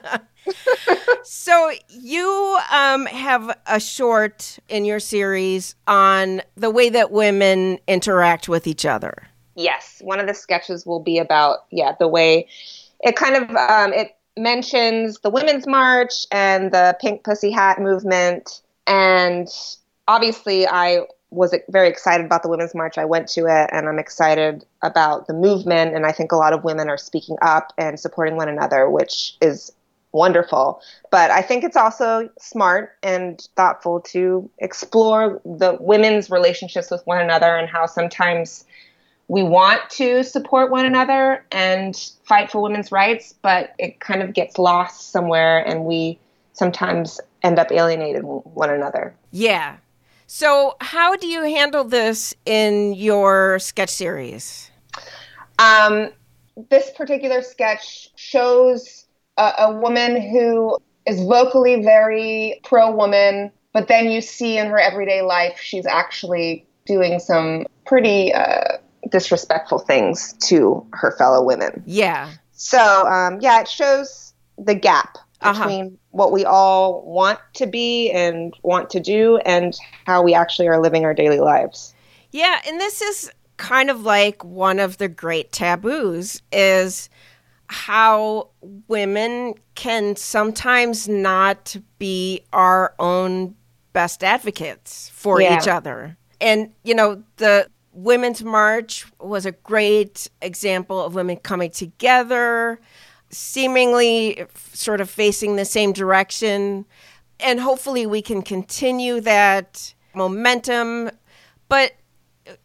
So 1.24 1.70
you 1.88 2.59
um, 2.72 3.07
have 3.07 3.57
a 3.66 3.78
short 3.78 4.59
in 4.68 4.85
your 4.85 4.98
series 4.98 5.76
on 5.87 6.42
the 6.57 6.68
way 6.70 6.88
that 6.88 7.12
women 7.12 7.78
interact 7.87 8.48
with 8.48 8.66
each 8.66 8.85
other. 8.85 9.28
yes, 9.55 10.00
one 10.02 10.18
of 10.18 10.26
the 10.26 10.35
sketches 10.35 10.85
will 10.85 10.98
be 11.00 11.18
about 11.18 11.66
yeah 11.70 11.92
the 12.00 12.09
way 12.09 12.48
it 13.00 13.14
kind 13.14 13.37
of 13.37 13.50
um, 13.55 13.92
it 13.92 14.16
mentions 14.37 15.20
the 15.20 15.31
women's 15.31 15.66
march 15.66 16.26
and 16.33 16.72
the 16.72 16.96
pink 17.00 17.22
pussy 17.22 17.50
hat 17.52 17.78
movement 17.81 18.62
and 18.87 19.46
obviously 20.09 20.66
i 20.66 21.02
was 21.32 21.54
very 21.68 21.88
excited 21.88 22.24
about 22.24 22.42
the 22.42 22.48
women's 22.48 22.74
march 22.74 22.98
i 22.98 23.04
went 23.04 23.28
to 23.28 23.46
it 23.46 23.70
and 23.72 23.88
i'm 23.88 23.98
excited 23.98 24.64
about 24.82 25.26
the 25.26 25.34
movement 25.34 25.94
and 25.94 26.06
i 26.06 26.12
think 26.12 26.32
a 26.32 26.36
lot 26.36 26.52
of 26.52 26.64
women 26.64 26.88
are 26.88 26.98
speaking 26.98 27.36
up 27.42 27.72
and 27.78 27.98
supporting 27.98 28.36
one 28.36 28.48
another 28.48 28.88
which 28.88 29.36
is 29.40 29.72
wonderful 30.12 30.80
but 31.10 31.30
i 31.30 31.40
think 31.40 31.64
it's 31.64 31.76
also 31.76 32.28
smart 32.38 32.96
and 33.02 33.48
thoughtful 33.56 34.00
to 34.00 34.48
explore 34.58 35.40
the 35.44 35.76
women's 35.80 36.30
relationships 36.30 36.90
with 36.90 37.00
one 37.06 37.18
another 37.18 37.56
and 37.56 37.68
how 37.68 37.86
sometimes 37.86 38.64
we 39.32 39.42
want 39.42 39.80
to 39.88 40.22
support 40.22 40.70
one 40.70 40.84
another 40.84 41.42
and 41.50 41.96
fight 42.24 42.50
for 42.50 42.60
women's 42.60 42.92
rights, 42.92 43.34
but 43.40 43.74
it 43.78 43.98
kind 43.98 44.22
of 44.22 44.34
gets 44.34 44.58
lost 44.58 45.10
somewhere 45.10 45.66
and 45.66 45.86
we 45.86 46.18
sometimes 46.52 47.18
end 47.42 47.58
up 47.58 47.72
alienating 47.72 48.22
one 48.22 48.68
another. 48.68 49.14
Yeah. 49.30 49.76
So 50.34 50.76
how 50.80 51.14
do 51.14 51.26
you 51.26 51.42
handle 51.42 51.84
this 51.84 52.34
in 52.46 52.94
your 52.94 53.58
sketch 53.58 53.90
series? 53.90 54.70
Um, 55.58 56.08
this 56.70 56.90
particular 56.96 57.42
sketch 57.42 58.08
shows 58.16 59.04
a, 59.36 59.52
a 59.58 59.72
woman 59.76 60.18
who 60.22 60.78
is 61.06 61.20
vocally 61.20 61.82
very 61.82 62.58
pro 62.64 62.90
woman, 62.90 63.52
but 63.74 63.88
then 63.88 64.08
you 64.08 64.22
see 64.22 64.56
in 64.56 64.68
her 64.68 64.80
everyday 64.80 65.20
life 65.20 65.60
she's 65.60 65.84
actually 65.84 66.66
doing 66.86 67.18
some 67.18 67.66
pretty 67.84 68.32
uh, 68.32 68.78
disrespectful 69.10 69.80
things 69.80 70.32
to 70.44 70.82
her 70.94 71.14
fellow 71.18 71.44
women. 71.44 71.82
Yeah. 71.84 72.30
So, 72.52 73.06
um, 73.06 73.38
yeah, 73.42 73.60
it 73.60 73.68
shows 73.68 74.32
the 74.56 74.74
gap 74.74 75.18
Uh-huh. 75.42 75.64
between 75.64 75.98
what 76.11 76.33
we 76.33 76.44
all 76.44 77.02
want 77.05 77.38
to 77.55 77.66
be 77.66 78.11
and 78.11 78.55
want 78.62 78.90
to 78.90 79.00
do 79.00 79.38
and 79.38 79.76
how 80.07 80.22
we 80.22 80.35
actually 80.35 80.68
are 80.68 80.81
living 80.81 81.05
our 81.05 81.14
daily 81.14 81.40
lives. 81.40 81.94
Yeah, 82.31 82.61
and 82.66 82.81
this 82.81 83.02
is 83.02 83.31
kind 83.57 83.90
of 83.90 84.02
like 84.02 84.44
one 84.44 84.78
of 84.78 84.98
the 84.98 85.09
great 85.09 85.52
taboos 85.52 86.42
is 86.52 87.09
how 87.68 88.48
women 88.88 89.55
can 89.74 90.16
sometimes 90.16 91.09
not 91.09 91.76
be 91.98 92.42
our 92.52 92.94
own 92.98 93.55
best 93.92 94.24
advocates 94.24 95.11
for 95.14 95.40
Yeah. 95.40 95.59
each 95.59 95.68
other. 95.68 96.16
And 96.40 96.72
you 96.83 96.94
know, 96.94 97.22
the 97.37 97.68
Women's 97.94 98.42
March 98.42 99.05
was 99.20 99.44
a 99.44 99.52
great 99.52 100.28
example 100.40 101.02
of 101.05 101.14
women 101.14 101.37
coming 101.37 101.70
together, 101.70 102.81
seemingly 103.32 104.38
f- 104.40 104.70
sort 104.74 105.00
of 105.00 105.10
facing 105.10 105.56
the 105.56 105.64
same 105.64 105.92
direction. 105.92 106.84
And 107.40 107.58
hopefully 107.60 108.06
we 108.06 108.22
can 108.22 108.42
continue 108.42 109.20
that 109.20 109.94
momentum. 110.14 111.10
But 111.68 111.92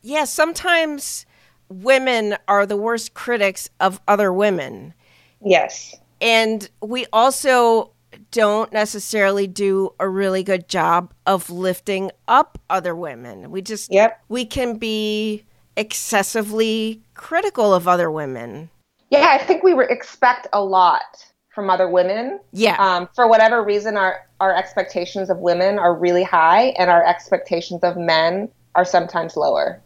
yeah, 0.01 0.25
sometimes 0.25 1.25
women 1.69 2.36
are 2.47 2.65
the 2.65 2.77
worst 2.77 3.13
critics 3.13 3.69
of 3.80 3.99
other 4.08 4.32
women. 4.32 4.93
Yes. 5.43 5.95
And 6.21 6.69
we 6.82 7.06
also 7.13 7.91
don't 8.32 8.71
necessarily 8.73 9.47
do 9.47 9.93
a 9.99 10.08
really 10.10 10.43
good 10.43 10.67
job 10.67 11.13
of 11.25 11.49
lifting 11.49 12.12
up 12.27 12.58
other 12.69 12.95
women. 12.95 13.51
We 13.51 13.62
just, 13.62 13.91
Yep. 13.91 14.21
we 14.30 14.45
can 14.45 14.77
be 14.77 15.43
excessively 15.75 17.01
critical 17.13 17.73
of 17.73 17.88
other 17.88 18.10
women. 18.10 18.69
Yeah, 19.10 19.28
I 19.30 19.38
think 19.38 19.63
we 19.63 19.74
expect 19.86 20.48
a 20.54 20.63
lot 20.63 21.26
from 21.54 21.70
other 21.70 21.89
women. 21.89 22.39
Yeah. 22.52 22.76
Um, 22.78 23.10
for 23.15 23.28
whatever 23.28 23.63
reason, 23.63 23.98
our, 23.98 24.28
our 24.39 24.56
expectations 24.56 25.30
of 25.30 25.38
women 25.39 25.80
are 25.80 25.96
really 25.96 26.24
high, 26.24 26.76
and 26.78 26.89
our 26.89 27.04
expectations 27.06 27.84
of 27.84 27.98
men 27.98 28.50
are 28.76 28.86
sometimes 28.86 29.36
lower. 29.36 29.82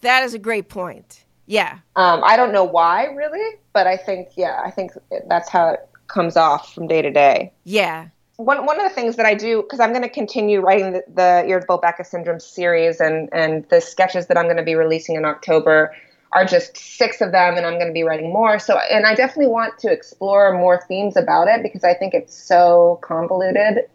that 0.00 0.24
is 0.24 0.34
a 0.34 0.38
great 0.38 0.68
point. 0.68 1.24
Yeah. 1.46 1.78
Um, 1.96 2.22
I 2.24 2.36
don't 2.36 2.52
know 2.52 2.64
why, 2.64 3.06
really, 3.06 3.56
but 3.72 3.86
I 3.86 3.96
think, 3.96 4.28
yeah, 4.36 4.60
I 4.64 4.70
think 4.70 4.92
that's 5.28 5.48
how 5.48 5.70
it 5.70 5.88
comes 6.08 6.36
off 6.36 6.74
from 6.74 6.86
day 6.86 7.02
to 7.02 7.10
day. 7.10 7.52
Yeah. 7.64 8.08
one 8.36 8.64
one 8.66 8.80
of 8.80 8.88
the 8.88 8.94
things 8.94 9.16
that 9.16 9.26
I 9.26 9.34
do 9.34 9.62
because 9.62 9.80
I'm 9.80 9.90
going 9.90 10.02
to 10.02 10.08
continue 10.08 10.60
writing 10.60 10.92
the, 10.92 11.02
the 11.14 11.44
irritable 11.46 11.78
Becca 11.78 12.04
syndrome 12.04 12.40
series 12.40 13.00
and 13.00 13.28
and 13.32 13.64
the 13.68 13.80
sketches 13.80 14.26
that 14.26 14.36
I'm 14.36 14.46
going 14.46 14.56
to 14.56 14.62
be 14.62 14.74
releasing 14.74 15.16
in 15.16 15.24
October 15.24 15.94
are 16.32 16.44
just 16.44 16.76
six 16.76 17.20
of 17.20 17.32
them 17.32 17.56
and 17.56 17.66
I'm 17.66 17.74
going 17.74 17.88
to 17.88 17.92
be 17.92 18.02
writing 18.02 18.32
more 18.32 18.58
so 18.58 18.78
and 18.90 19.06
I 19.06 19.14
definitely 19.14 19.52
want 19.52 19.78
to 19.80 19.92
explore 19.92 20.52
more 20.56 20.82
themes 20.88 21.16
about 21.16 21.48
it 21.48 21.62
because 21.62 21.84
I 21.84 21.94
think 21.94 22.14
it's 22.14 22.34
so 22.34 22.98
convoluted 23.02 23.86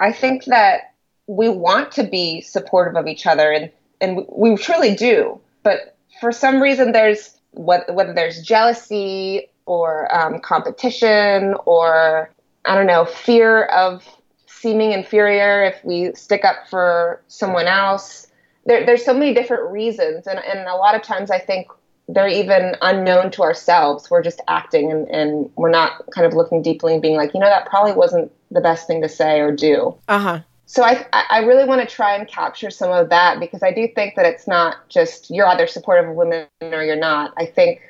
I 0.00 0.12
think 0.12 0.44
that 0.46 0.94
we 1.26 1.48
want 1.48 1.92
to 1.92 2.04
be 2.04 2.40
supportive 2.40 2.96
of 2.96 3.06
each 3.06 3.26
other 3.26 3.50
and 3.50 3.70
and 4.00 4.26
we 4.28 4.56
truly 4.56 4.94
do 4.94 5.40
but 5.62 5.96
for 6.20 6.32
some 6.32 6.62
reason 6.62 6.92
there's 6.92 7.36
whether 7.52 8.12
there's 8.14 8.42
jealousy 8.42 9.48
or 9.66 10.12
um, 10.14 10.40
competition 10.40 11.54
or 11.66 12.30
I 12.64 12.74
don't 12.76 12.86
know, 12.86 13.04
fear 13.04 13.64
of 13.64 14.06
seeming 14.46 14.92
inferior 14.92 15.64
if 15.64 15.84
we 15.84 16.14
stick 16.14 16.44
up 16.44 16.68
for 16.68 17.20
someone 17.28 17.66
else. 17.66 18.28
There, 18.64 18.86
there's 18.86 19.04
so 19.04 19.12
many 19.12 19.34
different 19.34 19.70
reasons, 19.70 20.26
and, 20.26 20.38
and 20.38 20.68
a 20.68 20.76
lot 20.76 20.94
of 20.94 21.02
times 21.02 21.30
I 21.30 21.38
think 21.38 21.68
they're 22.08 22.28
even 22.28 22.76
unknown 22.82 23.30
to 23.32 23.42
ourselves. 23.42 24.10
We're 24.10 24.22
just 24.22 24.40
acting 24.48 24.90
and, 24.90 25.08
and 25.08 25.50
we're 25.56 25.70
not 25.70 26.04
kind 26.12 26.26
of 26.26 26.34
looking 26.34 26.62
deeply 26.62 26.92
and 26.92 27.02
being 27.02 27.16
like, 27.16 27.32
you 27.32 27.40
know, 27.40 27.46
that 27.46 27.66
probably 27.66 27.92
wasn't 27.92 28.32
the 28.50 28.60
best 28.60 28.86
thing 28.86 29.00
to 29.02 29.08
say 29.08 29.40
or 29.40 29.52
do. 29.52 29.94
Uh 30.08 30.18
huh. 30.18 30.40
So 30.66 30.82
I, 30.82 31.06
I 31.12 31.40
really 31.40 31.64
want 31.64 31.86
to 31.86 31.94
try 31.94 32.14
and 32.14 32.26
capture 32.26 32.70
some 32.70 32.90
of 32.90 33.10
that 33.10 33.38
because 33.40 33.62
I 33.62 33.72
do 33.72 33.86
think 33.94 34.14
that 34.16 34.24
it's 34.24 34.46
not 34.46 34.88
just 34.88 35.30
you're 35.30 35.46
either 35.46 35.66
supportive 35.66 36.10
of 36.10 36.16
women 36.16 36.46
or 36.60 36.82
you're 36.82 36.96
not. 36.96 37.34
I 37.36 37.46
think 37.46 37.80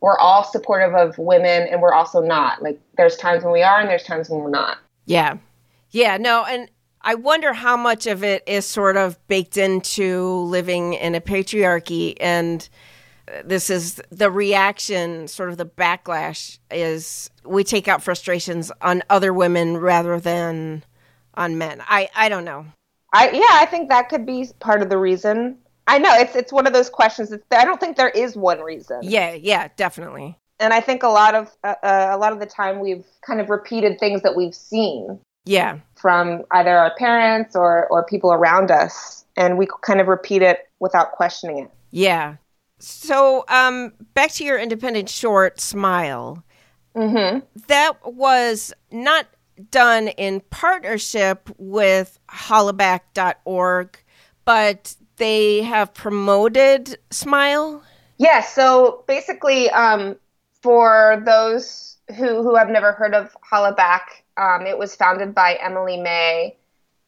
we're 0.00 0.18
all 0.18 0.42
supportive 0.42 0.94
of 0.94 1.16
women 1.18 1.68
and 1.68 1.80
we're 1.80 1.94
also 1.94 2.20
not. 2.20 2.60
Like 2.62 2.80
there's 2.96 3.16
times 3.16 3.44
when 3.44 3.52
we 3.52 3.62
are 3.62 3.80
and 3.80 3.88
there's 3.88 4.02
times 4.02 4.28
when 4.28 4.40
we're 4.40 4.50
not. 4.50 4.78
Yeah. 5.06 5.36
Yeah, 5.90 6.16
no, 6.16 6.44
and 6.44 6.70
I 7.04 7.14
wonder 7.14 7.52
how 7.52 7.76
much 7.76 8.06
of 8.06 8.22
it 8.22 8.42
is 8.46 8.64
sort 8.64 8.96
of 8.96 9.18
baked 9.28 9.56
into 9.56 10.36
living 10.44 10.94
in 10.94 11.14
a 11.14 11.20
patriarchy 11.20 12.16
and 12.20 12.68
this 13.44 13.70
is 13.70 14.00
the 14.10 14.30
reaction, 14.30 15.28
sort 15.28 15.50
of 15.50 15.56
the 15.56 15.66
backlash 15.66 16.58
is 16.70 17.30
we 17.44 17.64
take 17.64 17.88
out 17.88 18.02
frustrations 18.02 18.72
on 18.80 19.02
other 19.08 19.32
women 19.32 19.76
rather 19.78 20.20
than 20.20 20.84
on 21.34 21.58
men. 21.58 21.82
I 21.86 22.08
I 22.14 22.28
don't 22.28 22.44
know. 22.44 22.66
I 23.12 23.30
yeah, 23.30 23.60
I 23.60 23.66
think 23.66 23.88
that 23.88 24.08
could 24.08 24.26
be 24.26 24.48
part 24.60 24.82
of 24.82 24.88
the 24.88 24.98
reason. 24.98 25.58
I 25.86 25.98
know 25.98 26.14
it's 26.14 26.36
it's 26.36 26.52
one 26.52 26.66
of 26.66 26.72
those 26.72 26.90
questions. 26.90 27.32
It's, 27.32 27.44
I 27.50 27.64
don't 27.64 27.80
think 27.80 27.96
there 27.96 28.10
is 28.10 28.36
one 28.36 28.60
reason. 28.60 29.00
Yeah, 29.02 29.32
yeah, 29.32 29.68
definitely. 29.76 30.36
And 30.58 30.72
I 30.72 30.80
think 30.80 31.02
a 31.02 31.08
lot 31.08 31.34
of 31.34 31.50
uh, 31.64 31.74
uh, 31.82 32.08
a 32.10 32.18
lot 32.18 32.32
of 32.32 32.40
the 32.40 32.46
time 32.46 32.80
we've 32.80 33.06
kind 33.26 33.40
of 33.40 33.50
repeated 33.50 33.98
things 33.98 34.22
that 34.22 34.36
we've 34.36 34.54
seen. 34.54 35.18
Yeah. 35.44 35.78
From 35.96 36.42
either 36.52 36.76
our 36.76 36.94
parents 36.96 37.56
or 37.56 37.86
or 37.88 38.04
people 38.04 38.32
around 38.32 38.70
us, 38.70 39.24
and 39.36 39.58
we 39.58 39.66
kind 39.82 40.00
of 40.00 40.08
repeat 40.08 40.42
it 40.42 40.68
without 40.80 41.12
questioning 41.12 41.58
it. 41.58 41.70
Yeah. 41.90 42.36
So, 42.78 43.44
um, 43.48 43.92
back 44.14 44.32
to 44.32 44.44
your 44.44 44.58
independent 44.58 45.08
short, 45.08 45.60
Smile. 45.60 46.42
Mm-hmm. 46.96 47.40
That 47.68 47.92
was 48.14 48.72
not 48.90 49.26
done 49.70 50.08
in 50.08 50.40
partnership 50.50 51.48
with 51.58 52.18
hollaback.org, 52.28 53.98
but 54.44 54.96
they 55.16 55.62
have 55.62 55.94
promoted 55.94 56.98
Smile. 57.10 57.82
Yeah, 58.18 58.40
so 58.40 59.04
basically, 59.06 59.70
um, 59.70 60.16
for 60.62 61.22
those 61.24 61.96
who, 62.16 62.42
who 62.42 62.56
have 62.56 62.68
never 62.68 62.92
heard 62.92 63.14
of 63.14 63.36
Hollaback, 63.50 64.21
um, 64.36 64.66
it 64.66 64.78
was 64.78 64.94
founded 64.94 65.34
by 65.34 65.58
Emily 65.60 65.96
May. 65.96 66.56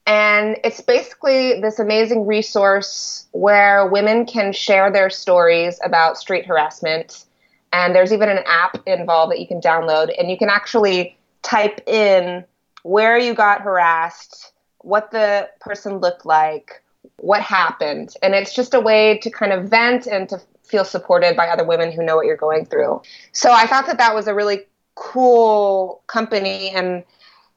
And 0.07 0.59
it's 0.65 0.81
basically 0.81 1.61
this 1.61 1.79
amazing 1.79 2.27
resource 2.27 3.27
where 3.33 3.87
women 3.87 4.27
can 4.27 4.53
share 4.53 4.91
their 4.91 5.09
stories 5.09 5.81
about 5.83 6.19
street 6.19 6.45
harassment. 6.45 7.25
And 7.73 7.95
there's 7.95 8.13
even 8.13 8.29
an 8.29 8.45
app 8.47 8.87
involved 8.87 9.33
that 9.33 9.41
you 9.41 9.47
can 9.47 9.61
download, 9.61 10.15
and 10.19 10.31
you 10.31 10.39
can 10.39 10.49
actually 10.49 11.17
type 11.43 11.81
in 11.89 12.45
where 12.83 13.19
you 13.19 13.35
got 13.35 13.63
harassed, 13.63 14.53
what 14.79 15.11
the 15.11 15.49
person 15.61 15.99
looked 15.99 16.27
like, 16.27 16.83
what 17.17 17.41
happened. 17.41 18.15
And 18.23 18.35
it's 18.35 18.55
just 18.55 18.75
a 18.75 18.81
way 18.81 19.19
to 19.19 19.31
kind 19.31 19.53
of 19.53 19.71
vent 19.71 20.07
and 20.07 20.29
to 20.29 20.41
feel 20.63 20.85
supported 20.85 21.37
by 21.37 21.49
other 21.49 21.65
women 21.65 21.91
who 21.91 22.05
know 22.05 22.17
what 22.17 22.27
you're 22.27 22.37
going 22.37 22.67
through. 22.67 23.01
So 23.33 23.53
I 23.53 23.67
thought 23.67 23.87
that 23.87 23.99
that 23.99 24.15
was 24.15 24.29
a 24.29 24.35
really 24.35 24.67
cool 24.95 26.03
company 26.07 26.71
and 26.71 27.05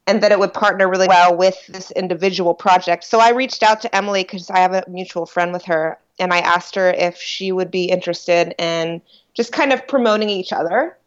and 0.07 0.23
that 0.23 0.31
it 0.31 0.39
would 0.39 0.53
partner 0.53 0.89
really 0.89 1.07
well 1.07 1.35
with 1.35 1.57
this 1.67 1.91
individual 1.91 2.53
project. 2.53 3.03
So 3.03 3.19
I 3.19 3.31
reached 3.31 3.61
out 3.61 3.81
to 3.81 3.93
Emily 3.93 4.23
because 4.23 4.49
I 4.49 4.59
have 4.59 4.73
a 4.73 4.83
mutual 4.87 5.25
friend 5.25 5.51
with 5.51 5.65
her 5.65 5.99
and 6.17 6.33
I 6.33 6.39
asked 6.39 6.75
her 6.75 6.91
if 6.91 7.17
she 7.17 7.51
would 7.51 7.69
be 7.69 7.85
interested 7.85 8.55
in 8.57 9.01
just 9.33 9.51
kind 9.51 9.73
of 9.73 9.85
promoting 9.85 10.29
each 10.29 10.53
other 10.53 10.97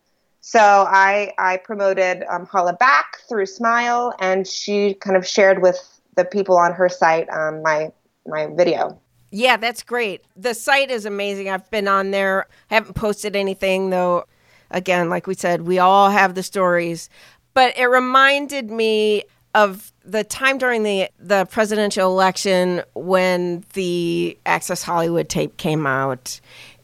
so 0.40 0.58
I 0.88 1.32
I 1.38 1.58
promoted 1.58 2.24
um, 2.28 2.46
Hollaback 2.46 3.04
through 3.28 3.46
Smile, 3.46 4.14
and 4.18 4.46
she 4.46 4.94
kind 4.94 5.16
of 5.16 5.26
shared 5.26 5.62
with 5.62 5.78
the 6.16 6.24
people 6.24 6.56
on 6.56 6.72
her 6.72 6.88
site 6.88 7.28
um, 7.30 7.62
my 7.62 7.92
my 8.26 8.46
video. 8.46 8.98
Yeah, 9.30 9.56
that's 9.56 9.82
great. 9.82 10.24
The 10.34 10.54
site 10.54 10.90
is 10.90 11.04
amazing. 11.04 11.50
I've 11.50 11.70
been 11.70 11.86
on 11.86 12.10
there. 12.10 12.46
I 12.70 12.74
haven't 12.74 12.94
posted 12.94 13.36
anything 13.36 13.90
though. 13.90 14.24
Again, 14.70 15.09
like 15.11 15.26
we 15.26 15.35
said, 15.35 15.62
we 15.62 15.78
all 15.78 16.11
have 16.11 16.35
the 16.35 16.42
stories, 16.42 17.09
but 17.54 17.76
it 17.78 17.87
reminded 17.87 18.70
me 18.70 19.24
of 19.54 19.92
the 20.04 20.22
time 20.24 20.59
during 20.59 20.85
the 20.85 21.09
the 21.18 21.44
presidential 21.46 22.09
election 22.11 22.83
when 22.94 23.64
the 23.72 24.38
Access 24.46 24.83
Hollywood 24.83 25.28
tape 25.28 25.56
came 25.56 25.87
out, 25.87 26.40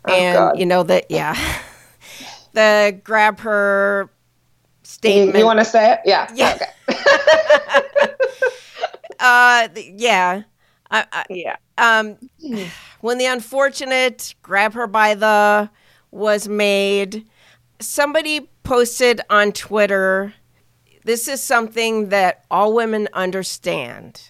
Oh, 0.09 0.13
and 0.13 0.37
God. 0.37 0.59
you 0.59 0.67
know 0.67 0.83
that 0.83 1.07
yeah. 1.11 1.37
the 2.53 2.99
grab 3.05 3.39
her 3.41 4.09
You, 4.09 4.11
statement. 4.83 5.39
you 5.39 5.45
want 5.45 5.59
to 5.61 5.65
say 5.65 5.93
it? 5.93 6.01
Yeah. 6.05 6.29
Yeah. 6.35 6.59
Okay. 6.91 6.99
uh, 9.21 9.69
yeah. 9.75 10.43
I, 10.91 11.05
I, 11.13 11.25
yeah. 11.31 11.57
um, 11.79 12.17
when 13.01 13.19
the 13.19 13.27
unfortunate 13.27 14.35
grab 14.43 14.75
her 14.75 14.87
by 14.87 15.15
the 15.15 15.69
was 16.11 16.49
made, 16.49 17.27
somebody 17.81 18.49
posted 18.63 19.21
on 19.31 19.53
Twitter. 19.53 20.35
This 21.05 21.29
is 21.29 21.43
something 21.43 22.09
that 22.09 22.45
all 22.51 22.73
women 22.75 23.09
understand. 23.13 24.23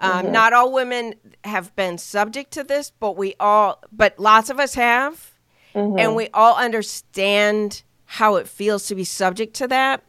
Um, 0.00 0.30
Not 0.32 0.52
all 0.52 0.72
women 0.72 1.14
have 1.44 1.74
been 1.74 1.98
subject 1.98 2.52
to 2.52 2.64
this, 2.64 2.92
but 3.00 3.16
we 3.16 3.34
all, 3.40 3.82
but 3.90 4.18
lots 4.18 4.48
of 4.48 4.60
us 4.60 4.74
have, 4.74 5.32
and 5.74 6.14
we 6.16 6.28
all 6.32 6.56
understand 6.56 7.82
how 8.04 8.36
it 8.36 8.48
feels 8.48 8.86
to 8.86 8.94
be 8.94 9.04
subject 9.04 9.54
to 9.54 9.68
that. 9.68 10.02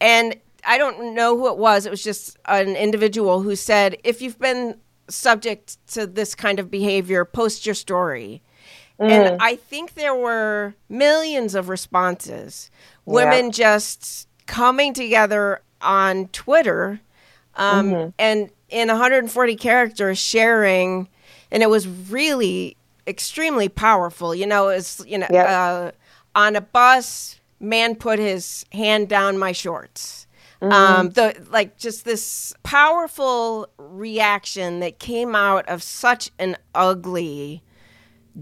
And 0.00 0.36
I 0.64 0.76
don't 0.78 1.14
know 1.14 1.36
who 1.36 1.48
it 1.48 1.56
was. 1.56 1.86
It 1.86 1.90
was 1.90 2.02
just 2.04 2.36
an 2.46 2.76
individual 2.76 3.42
who 3.42 3.56
said, 3.56 3.96
if 4.04 4.20
you've 4.22 4.38
been 4.38 4.78
subject 5.08 5.78
to 5.88 6.06
this 6.06 6.34
kind 6.34 6.58
of 6.58 6.70
behavior, 6.70 7.24
post 7.24 7.64
your 7.66 7.74
story. 7.74 8.42
And 9.10 9.42
I 9.42 9.56
think 9.56 9.94
there 9.94 10.14
were 10.14 10.74
millions 10.88 11.54
of 11.54 11.68
responses. 11.68 12.70
Women 13.04 13.50
just 13.52 14.28
coming 14.46 14.94
together 14.94 15.60
on 15.80 16.28
Twitter 16.28 17.00
um, 17.56 18.12
and 18.18 18.50
in 18.68 18.88
140 18.88 19.56
characters 19.56 20.18
sharing. 20.18 21.08
And 21.50 21.62
it 21.62 21.68
was 21.70 21.86
really 21.88 22.76
extremely 23.06 23.68
powerful. 23.68 24.34
You 24.34 24.46
know, 24.46 24.68
it's, 24.68 25.02
you 25.06 25.18
know, 25.18 25.26
Yep. 25.30 25.48
uh, 25.48 25.90
on 26.34 26.56
a 26.56 26.60
bus, 26.60 27.40
man 27.60 27.94
put 27.96 28.18
his 28.18 28.64
hand 28.72 29.08
down 29.08 29.38
my 29.38 29.52
shorts. 29.52 30.26
Um, 30.62 31.10
the 31.10 31.34
like 31.50 31.76
just 31.76 32.04
this 32.04 32.54
powerful 32.62 33.68
reaction 33.78 34.78
that 34.78 35.00
came 35.00 35.34
out 35.34 35.68
of 35.68 35.82
such 35.82 36.30
an 36.38 36.56
ugly, 36.72 37.64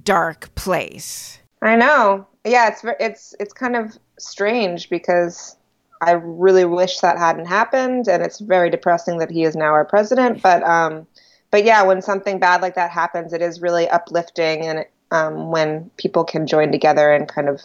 dark 0.03 0.55
place. 0.55 1.39
I 1.63 1.77
know. 1.77 2.27
Yeah, 2.45 2.69
it's 2.69 2.85
it's 2.99 3.35
it's 3.39 3.53
kind 3.53 3.77
of 3.77 3.99
strange 4.19 4.89
because 4.89 5.57
I 6.01 6.13
really 6.13 6.65
wish 6.65 7.01
that 7.01 7.19
hadn't 7.19 7.47
happened, 7.47 8.09
and 8.09 8.23
it's 8.23 8.41
very 8.41 8.71
depressing 8.71 9.19
that 9.19 9.31
he 9.31 9.45
is 9.45 9.55
now 9.55 9.73
our 9.73 9.85
president. 9.85 10.43
But 10.43 10.63
um, 10.63 11.07
but 11.51 11.65
yeah, 11.65 11.83
when 11.83 12.01
something 12.01 12.39
bad 12.39 12.63
like 12.63 12.75
that 12.77 12.91
happens, 12.91 13.33
it 13.33 13.43
is 13.43 13.61
really 13.61 13.89
uplifting, 13.89 14.67
and 14.67 14.87
um, 15.11 15.51
when 15.51 15.91
people 15.97 16.25
can 16.25 16.47
join 16.47 16.73
together 16.73 17.13
and 17.13 17.29
kind 17.29 17.49
of 17.49 17.61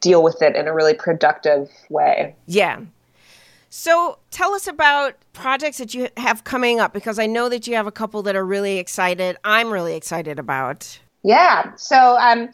deal 0.00 0.22
with 0.22 0.42
it 0.42 0.54
in 0.54 0.68
a 0.68 0.74
really 0.74 0.94
productive 0.94 1.70
way. 1.88 2.34
Yeah. 2.46 2.80
So 3.70 4.18
tell 4.30 4.54
us 4.54 4.68
about 4.68 5.14
projects 5.32 5.78
that 5.78 5.94
you 5.94 6.08
have 6.16 6.44
coming 6.44 6.78
up 6.78 6.92
because 6.92 7.18
I 7.18 7.26
know 7.26 7.48
that 7.48 7.66
you 7.66 7.74
have 7.74 7.86
a 7.86 7.92
couple 7.92 8.22
that 8.22 8.36
are 8.36 8.44
really 8.44 8.78
excited. 8.78 9.36
I'm 9.42 9.72
really 9.72 9.96
excited 9.96 10.38
about. 10.38 11.00
Yeah. 11.24 11.74
So, 11.76 12.16
um, 12.18 12.50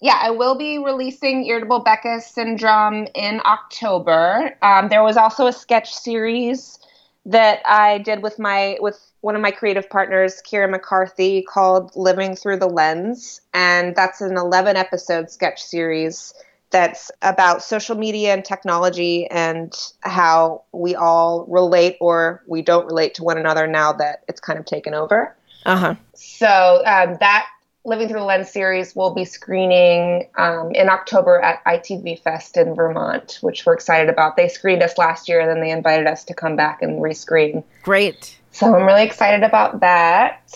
yeah, 0.00 0.18
I 0.22 0.30
will 0.30 0.56
be 0.56 0.78
releasing 0.78 1.44
Irritable 1.46 1.80
Becca 1.80 2.20
Syndrome 2.20 3.06
in 3.14 3.40
October. 3.44 4.56
Um, 4.62 4.88
there 4.88 5.02
was 5.02 5.16
also 5.16 5.46
a 5.46 5.52
sketch 5.52 5.92
series 5.92 6.78
that 7.26 7.60
I 7.66 7.98
did 7.98 8.22
with 8.22 8.38
my 8.38 8.78
with 8.80 8.98
one 9.20 9.36
of 9.36 9.42
my 9.42 9.50
creative 9.50 9.88
partners, 9.90 10.40
Kira 10.46 10.70
McCarthy, 10.70 11.42
called 11.42 11.94
Living 11.94 12.34
Through 12.36 12.58
the 12.58 12.68
Lens, 12.68 13.40
and 13.52 13.94
that's 13.94 14.22
an 14.22 14.38
11 14.38 14.76
episode 14.76 15.30
sketch 15.30 15.62
series 15.62 16.32
that's 16.70 17.10
about 17.20 17.62
social 17.62 17.96
media 17.96 18.32
and 18.32 18.44
technology 18.44 19.26
and 19.26 19.74
how 20.00 20.62
we 20.72 20.94
all 20.94 21.44
relate 21.46 21.96
or 22.00 22.42
we 22.46 22.62
don't 22.62 22.86
relate 22.86 23.14
to 23.14 23.24
one 23.24 23.36
another 23.36 23.66
now 23.66 23.92
that 23.92 24.22
it's 24.28 24.40
kind 24.40 24.58
of 24.58 24.64
taken 24.64 24.94
over. 24.94 25.36
Uh 25.66 25.76
huh. 25.76 25.94
So 26.14 26.82
um, 26.86 27.16
that 27.20 27.46
Living 27.84 28.08
Through 28.08 28.20
the 28.20 28.26
Lens 28.26 28.50
series 28.50 28.94
will 28.94 29.14
be 29.14 29.24
screening 29.24 30.28
um, 30.36 30.70
in 30.72 30.90
October 30.90 31.40
at 31.40 31.64
ITV 31.64 32.22
Fest 32.22 32.58
in 32.58 32.74
Vermont, 32.74 33.38
which 33.40 33.64
we're 33.64 33.72
excited 33.72 34.10
about. 34.10 34.36
They 34.36 34.48
screened 34.48 34.82
us 34.82 34.98
last 34.98 35.28
year, 35.28 35.40
and 35.40 35.48
then 35.48 35.60
they 35.60 35.70
invited 35.70 36.06
us 36.06 36.24
to 36.24 36.34
come 36.34 36.56
back 36.56 36.82
and 36.82 37.00
rescreen. 37.00 37.64
Great. 37.82 38.38
So 38.52 38.74
I'm 38.74 38.84
really 38.84 39.04
excited 39.04 39.42
about 39.44 39.80
that. 39.80 40.54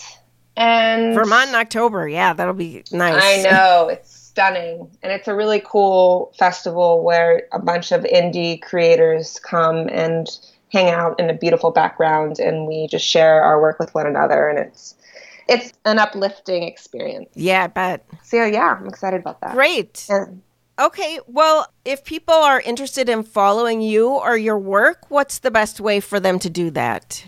And 0.56 1.14
Vermont 1.14 1.48
in 1.48 1.54
October. 1.54 2.06
Yeah, 2.06 2.34
that'll 2.34 2.52
be 2.52 2.84
nice. 2.92 3.22
I 3.22 3.42
know 3.42 3.88
it's 3.88 4.14
stunning, 4.14 4.90
and 5.02 5.10
it's 5.10 5.26
a 5.26 5.34
really 5.34 5.62
cool 5.64 6.30
festival 6.38 7.02
where 7.02 7.48
a 7.52 7.58
bunch 7.58 7.90
of 7.90 8.02
indie 8.02 8.60
creators 8.60 9.38
come 9.38 9.88
and 9.88 10.28
hang 10.70 10.90
out 10.90 11.18
in 11.18 11.30
a 11.30 11.34
beautiful 11.34 11.70
background, 11.70 12.38
and 12.38 12.66
we 12.66 12.86
just 12.86 13.06
share 13.06 13.42
our 13.42 13.62
work 13.62 13.78
with 13.78 13.94
one 13.94 14.06
another, 14.06 14.48
and 14.48 14.58
it's 14.58 14.94
it's 15.48 15.72
an 15.84 15.98
uplifting 15.98 16.62
experience. 16.62 17.30
Yeah, 17.34 17.64
I 17.64 17.66
bet. 17.68 18.06
So 18.22 18.44
yeah, 18.44 18.76
I'm 18.78 18.86
excited 18.86 19.20
about 19.20 19.40
that. 19.40 19.54
Great. 19.54 20.08
Okay, 20.76 21.20
well, 21.28 21.68
if 21.84 22.04
people 22.04 22.34
are 22.34 22.60
interested 22.60 23.08
in 23.08 23.22
following 23.22 23.80
you 23.80 24.08
or 24.08 24.36
your 24.36 24.58
work, 24.58 25.08
what's 25.08 25.38
the 25.38 25.50
best 25.52 25.80
way 25.80 26.00
for 26.00 26.18
them 26.18 26.40
to 26.40 26.50
do 26.50 26.70
that? 26.70 27.24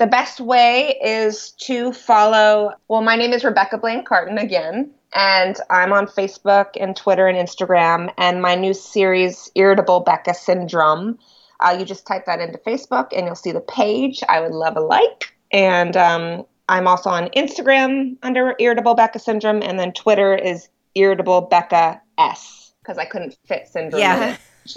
the 0.00 0.06
best 0.06 0.40
way 0.40 0.98
is 1.04 1.50
to 1.50 1.92
follow. 1.92 2.72
Well, 2.88 3.02
my 3.02 3.16
name 3.16 3.34
is 3.34 3.44
Rebecca 3.44 3.76
Blaine 3.76 4.02
Carton 4.02 4.38
again, 4.38 4.90
and 5.14 5.56
I'm 5.68 5.92
on 5.92 6.06
Facebook 6.06 6.68
and 6.80 6.96
Twitter 6.96 7.28
and 7.28 7.36
Instagram. 7.36 8.10
And 8.16 8.40
my 8.40 8.54
new 8.54 8.72
series, 8.72 9.50
Irritable 9.54 10.00
Becca 10.00 10.32
Syndrome, 10.32 11.18
uh, 11.60 11.76
you 11.78 11.84
just 11.84 12.06
type 12.06 12.24
that 12.24 12.40
into 12.40 12.56
Facebook 12.56 13.08
and 13.14 13.26
you'll 13.26 13.34
see 13.34 13.52
the 13.52 13.60
page. 13.60 14.22
I 14.26 14.40
would 14.40 14.52
love 14.52 14.78
a 14.78 14.80
like. 14.80 15.34
And 15.52 15.94
um, 15.98 16.46
I'm 16.70 16.86
also 16.86 17.10
on 17.10 17.28
Instagram 17.30 18.16
under 18.22 18.54
Irritable 18.58 18.94
Becca 18.94 19.18
Syndrome, 19.18 19.62
and 19.62 19.78
then 19.78 19.92
Twitter 19.92 20.34
is 20.34 20.68
Irritable 20.94 21.42
Becca 21.42 22.00
S 22.16 22.72
because 22.82 22.96
I 22.96 23.04
couldn't 23.04 23.36
fit 23.46 23.68
syndrome. 23.68 24.00
Yeah. 24.00 24.36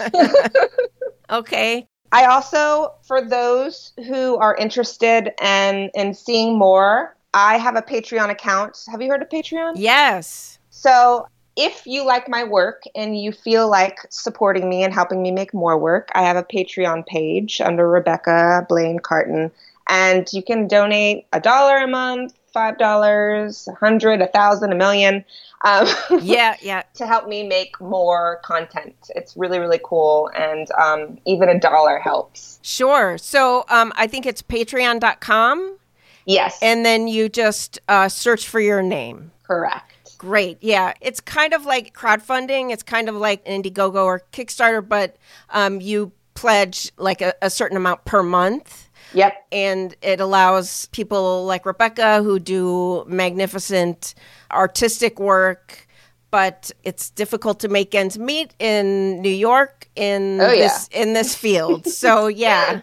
Okay. 1.30 1.88
I 2.12 2.26
also, 2.26 2.92
for 3.02 3.26
those 3.26 3.92
who 4.06 4.36
are 4.36 4.54
interested 4.56 5.32
in 5.42 5.90
in 5.94 6.14
seeing 6.14 6.56
more, 6.56 7.16
I 7.32 7.58
have 7.58 7.76
a 7.76 7.82
Patreon 7.82 8.30
account. 8.30 8.78
Have 8.90 9.02
you 9.02 9.08
heard 9.08 9.22
of 9.22 9.28
Patreon? 9.28 9.72
Yes. 9.76 10.58
So 10.70 11.26
if 11.56 11.86
you 11.86 12.04
like 12.04 12.28
my 12.28 12.44
work 12.44 12.82
and 12.94 13.18
you 13.18 13.32
feel 13.32 13.68
like 13.70 13.98
supporting 14.10 14.68
me 14.68 14.82
and 14.82 14.92
helping 14.92 15.22
me 15.22 15.30
make 15.30 15.54
more 15.54 15.78
work, 15.78 16.10
I 16.14 16.22
have 16.22 16.36
a 16.36 16.42
Patreon 16.42 17.06
page 17.06 17.60
under 17.60 17.88
Rebecca 17.88 18.66
Blaine 18.68 18.98
Carton, 18.98 19.50
and 19.88 20.26
you 20.32 20.42
can 20.42 20.68
donate 20.68 21.26
a 21.32 21.40
dollar 21.40 21.78
a 21.78 21.86
month, 21.88 22.34
five 22.52 22.78
dollars, 22.78 23.68
a 23.68 23.74
hundred, 23.74 24.22
a 24.22 24.26
thousand, 24.28 24.72
a 24.72 24.76
million. 24.76 25.24
Um, 25.64 25.86
Yeah, 26.22 26.56
yeah. 26.60 26.82
to 26.94 27.06
help 27.06 27.26
me 27.26 27.42
make 27.42 27.80
more 27.80 28.40
content. 28.44 28.94
It's 29.16 29.36
really, 29.36 29.58
really 29.58 29.80
cool. 29.82 30.30
And 30.36 30.70
um, 30.72 31.18
even 31.26 31.48
a 31.48 31.58
dollar 31.58 31.98
helps. 31.98 32.58
Sure. 32.62 33.16
So 33.18 33.64
um, 33.68 33.92
I 33.96 34.06
think 34.06 34.26
it's 34.26 34.42
patreon.com, 34.42 35.78
Yes. 36.26 36.58
and 36.62 36.84
then 36.84 37.08
you 37.08 37.28
just 37.28 37.78
uh, 37.88 38.08
search 38.08 38.48
for 38.48 38.60
your 38.60 38.82
name. 38.82 39.30
correct. 39.42 39.90
Great. 40.16 40.56
Yeah. 40.62 40.94
It's 41.02 41.20
kind 41.20 41.52
of 41.52 41.66
like 41.66 41.92
crowdfunding. 41.94 42.72
It's 42.72 42.82
kind 42.82 43.10
of 43.10 43.14
like 43.14 43.44
Indiegogo 43.44 44.04
or 44.04 44.22
Kickstarter, 44.32 44.86
but 44.86 45.16
um, 45.50 45.82
you 45.82 46.12
pledge 46.32 46.90
like 46.96 47.20
a, 47.20 47.34
a 47.42 47.50
certain 47.50 47.76
amount 47.76 48.06
per 48.06 48.22
month. 48.22 48.83
Yep. 49.14 49.46
and 49.52 49.96
it 50.02 50.20
allows 50.20 50.86
people 50.86 51.44
like 51.46 51.64
Rebecca 51.66 52.22
who 52.22 52.38
do 52.38 53.04
magnificent 53.06 54.14
artistic 54.50 55.18
work, 55.18 55.86
but 56.30 56.70
it's 56.82 57.10
difficult 57.10 57.60
to 57.60 57.68
make 57.68 57.94
ends 57.94 58.18
meet 58.18 58.54
in 58.58 59.22
New 59.22 59.30
York 59.30 59.88
in 59.96 60.40
Oh, 60.40 60.50
yeah. 60.52 60.64
this 60.68 60.88
in 60.92 61.12
this 61.14 61.34
field. 61.34 61.86
so 62.02 62.26
yeah, 62.26 62.80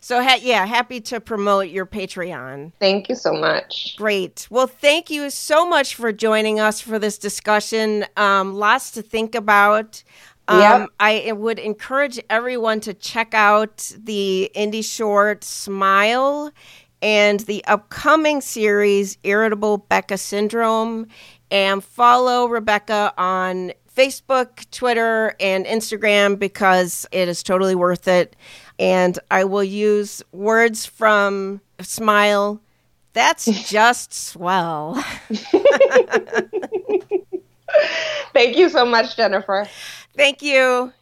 so 0.00 0.22
ha- 0.22 0.38
yeah, 0.40 0.64
happy 0.66 1.00
to 1.00 1.18
promote 1.20 1.68
your 1.68 1.86
Patreon. 1.86 2.72
Thank 2.78 3.08
you 3.08 3.14
so 3.16 3.32
much. 3.32 3.96
Great. 3.96 4.46
Well, 4.50 4.66
thank 4.66 5.10
you 5.10 5.30
so 5.30 5.66
much 5.68 5.94
for 5.94 6.12
joining 6.12 6.60
us 6.60 6.80
for 6.80 6.98
this 6.98 7.18
discussion. 7.18 8.04
Um, 8.16 8.54
lots 8.54 8.90
to 8.92 9.02
think 9.02 9.34
about. 9.34 10.02
Um, 10.48 10.60
Yep. 10.60 10.88
I 11.00 11.32
would 11.32 11.58
encourage 11.58 12.20
everyone 12.28 12.80
to 12.80 12.94
check 12.94 13.34
out 13.34 13.90
the 13.98 14.50
indie 14.54 14.84
short 14.84 15.42
Smile 15.44 16.52
and 17.00 17.40
the 17.40 17.64
upcoming 17.66 18.40
series 18.40 19.18
Irritable 19.24 19.78
Becca 19.78 20.18
Syndrome 20.18 21.06
and 21.50 21.82
follow 21.82 22.46
Rebecca 22.46 23.12
on 23.16 23.72
Facebook, 23.94 24.68
Twitter, 24.70 25.34
and 25.38 25.66
Instagram 25.66 26.38
because 26.38 27.06
it 27.12 27.28
is 27.28 27.42
totally 27.42 27.74
worth 27.74 28.08
it. 28.08 28.34
And 28.78 29.18
I 29.30 29.44
will 29.44 29.62
use 29.64 30.22
words 30.32 30.84
from 30.84 31.60
Smile. 31.80 32.60
That's 33.12 33.44
just 33.70 34.12
swell. 34.12 35.02
Thank 38.32 38.56
you 38.56 38.68
so 38.68 38.84
much, 38.84 39.16
Jennifer. 39.16 39.68
Thank 40.16 40.42
you. 40.42 40.92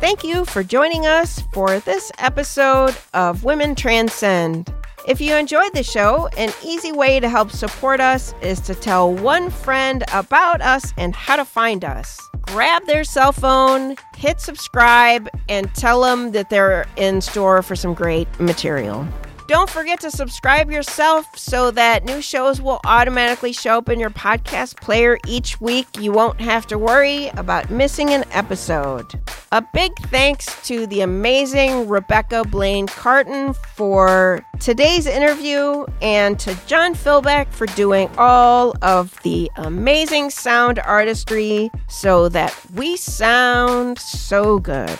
Thank 0.00 0.24
you 0.24 0.44
for 0.44 0.62
joining 0.62 1.06
us 1.06 1.40
for 1.52 1.78
this 1.80 2.10
episode 2.18 2.96
of 3.14 3.44
Women 3.44 3.74
Transcend. 3.74 4.72
If 5.06 5.20
you 5.20 5.34
enjoyed 5.34 5.74
the 5.74 5.82
show, 5.82 6.28
an 6.36 6.52
easy 6.64 6.92
way 6.92 7.18
to 7.18 7.28
help 7.28 7.50
support 7.50 8.00
us 8.00 8.34
is 8.40 8.60
to 8.60 8.74
tell 8.74 9.12
one 9.12 9.50
friend 9.50 10.04
about 10.12 10.60
us 10.60 10.92
and 10.96 11.14
how 11.14 11.36
to 11.36 11.44
find 11.44 11.84
us. 11.84 12.20
Grab 12.52 12.84
their 12.84 13.02
cell 13.02 13.32
phone, 13.32 13.96
hit 14.14 14.38
subscribe, 14.38 15.26
and 15.48 15.74
tell 15.74 16.02
them 16.02 16.32
that 16.32 16.50
they're 16.50 16.84
in 16.96 17.22
store 17.22 17.62
for 17.62 17.74
some 17.74 17.94
great 17.94 18.28
material. 18.38 19.08
Don't 19.52 19.68
forget 19.68 20.00
to 20.00 20.10
subscribe 20.10 20.70
yourself 20.70 21.36
so 21.36 21.70
that 21.72 22.06
new 22.06 22.22
shows 22.22 22.62
will 22.62 22.80
automatically 22.86 23.52
show 23.52 23.76
up 23.76 23.90
in 23.90 24.00
your 24.00 24.08
podcast 24.08 24.80
player 24.80 25.18
each 25.28 25.60
week. 25.60 25.86
You 26.00 26.10
won't 26.10 26.40
have 26.40 26.66
to 26.68 26.78
worry 26.78 27.28
about 27.36 27.68
missing 27.68 28.08
an 28.14 28.24
episode. 28.30 29.20
A 29.52 29.62
big 29.74 29.94
thanks 30.06 30.46
to 30.68 30.86
the 30.86 31.02
amazing 31.02 31.86
Rebecca 31.86 32.44
Blaine 32.44 32.86
Carton 32.86 33.52
for 33.52 34.42
today's 34.58 35.06
interview 35.06 35.84
and 36.00 36.40
to 36.40 36.58
John 36.66 36.94
Philbeck 36.94 37.52
for 37.52 37.66
doing 37.66 38.08
all 38.16 38.74
of 38.80 39.20
the 39.22 39.50
amazing 39.56 40.30
sound 40.30 40.78
artistry 40.78 41.70
so 41.90 42.30
that 42.30 42.58
we 42.72 42.96
sound 42.96 43.98
so 43.98 44.58
good. 44.58 44.98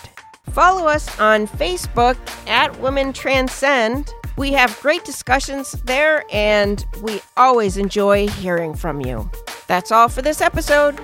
Follow 0.51 0.89
us 0.89 1.19
on 1.19 1.47
Facebook 1.47 2.19
at 2.47 2.79
Women 2.81 3.15
Transcend. 3.15 4.13
We 4.37 4.53
have 4.53 4.79
great 4.81 5.05
discussions 5.05 5.73
there, 5.85 6.25
and 6.33 6.85
we 7.03 7.21
always 7.37 7.77
enjoy 7.77 8.29
hearing 8.29 8.75
from 8.75 9.01
you. 9.01 9.31
That's 9.67 9.93
all 9.93 10.09
for 10.09 10.23
this 10.23 10.41
episode. 10.41 10.99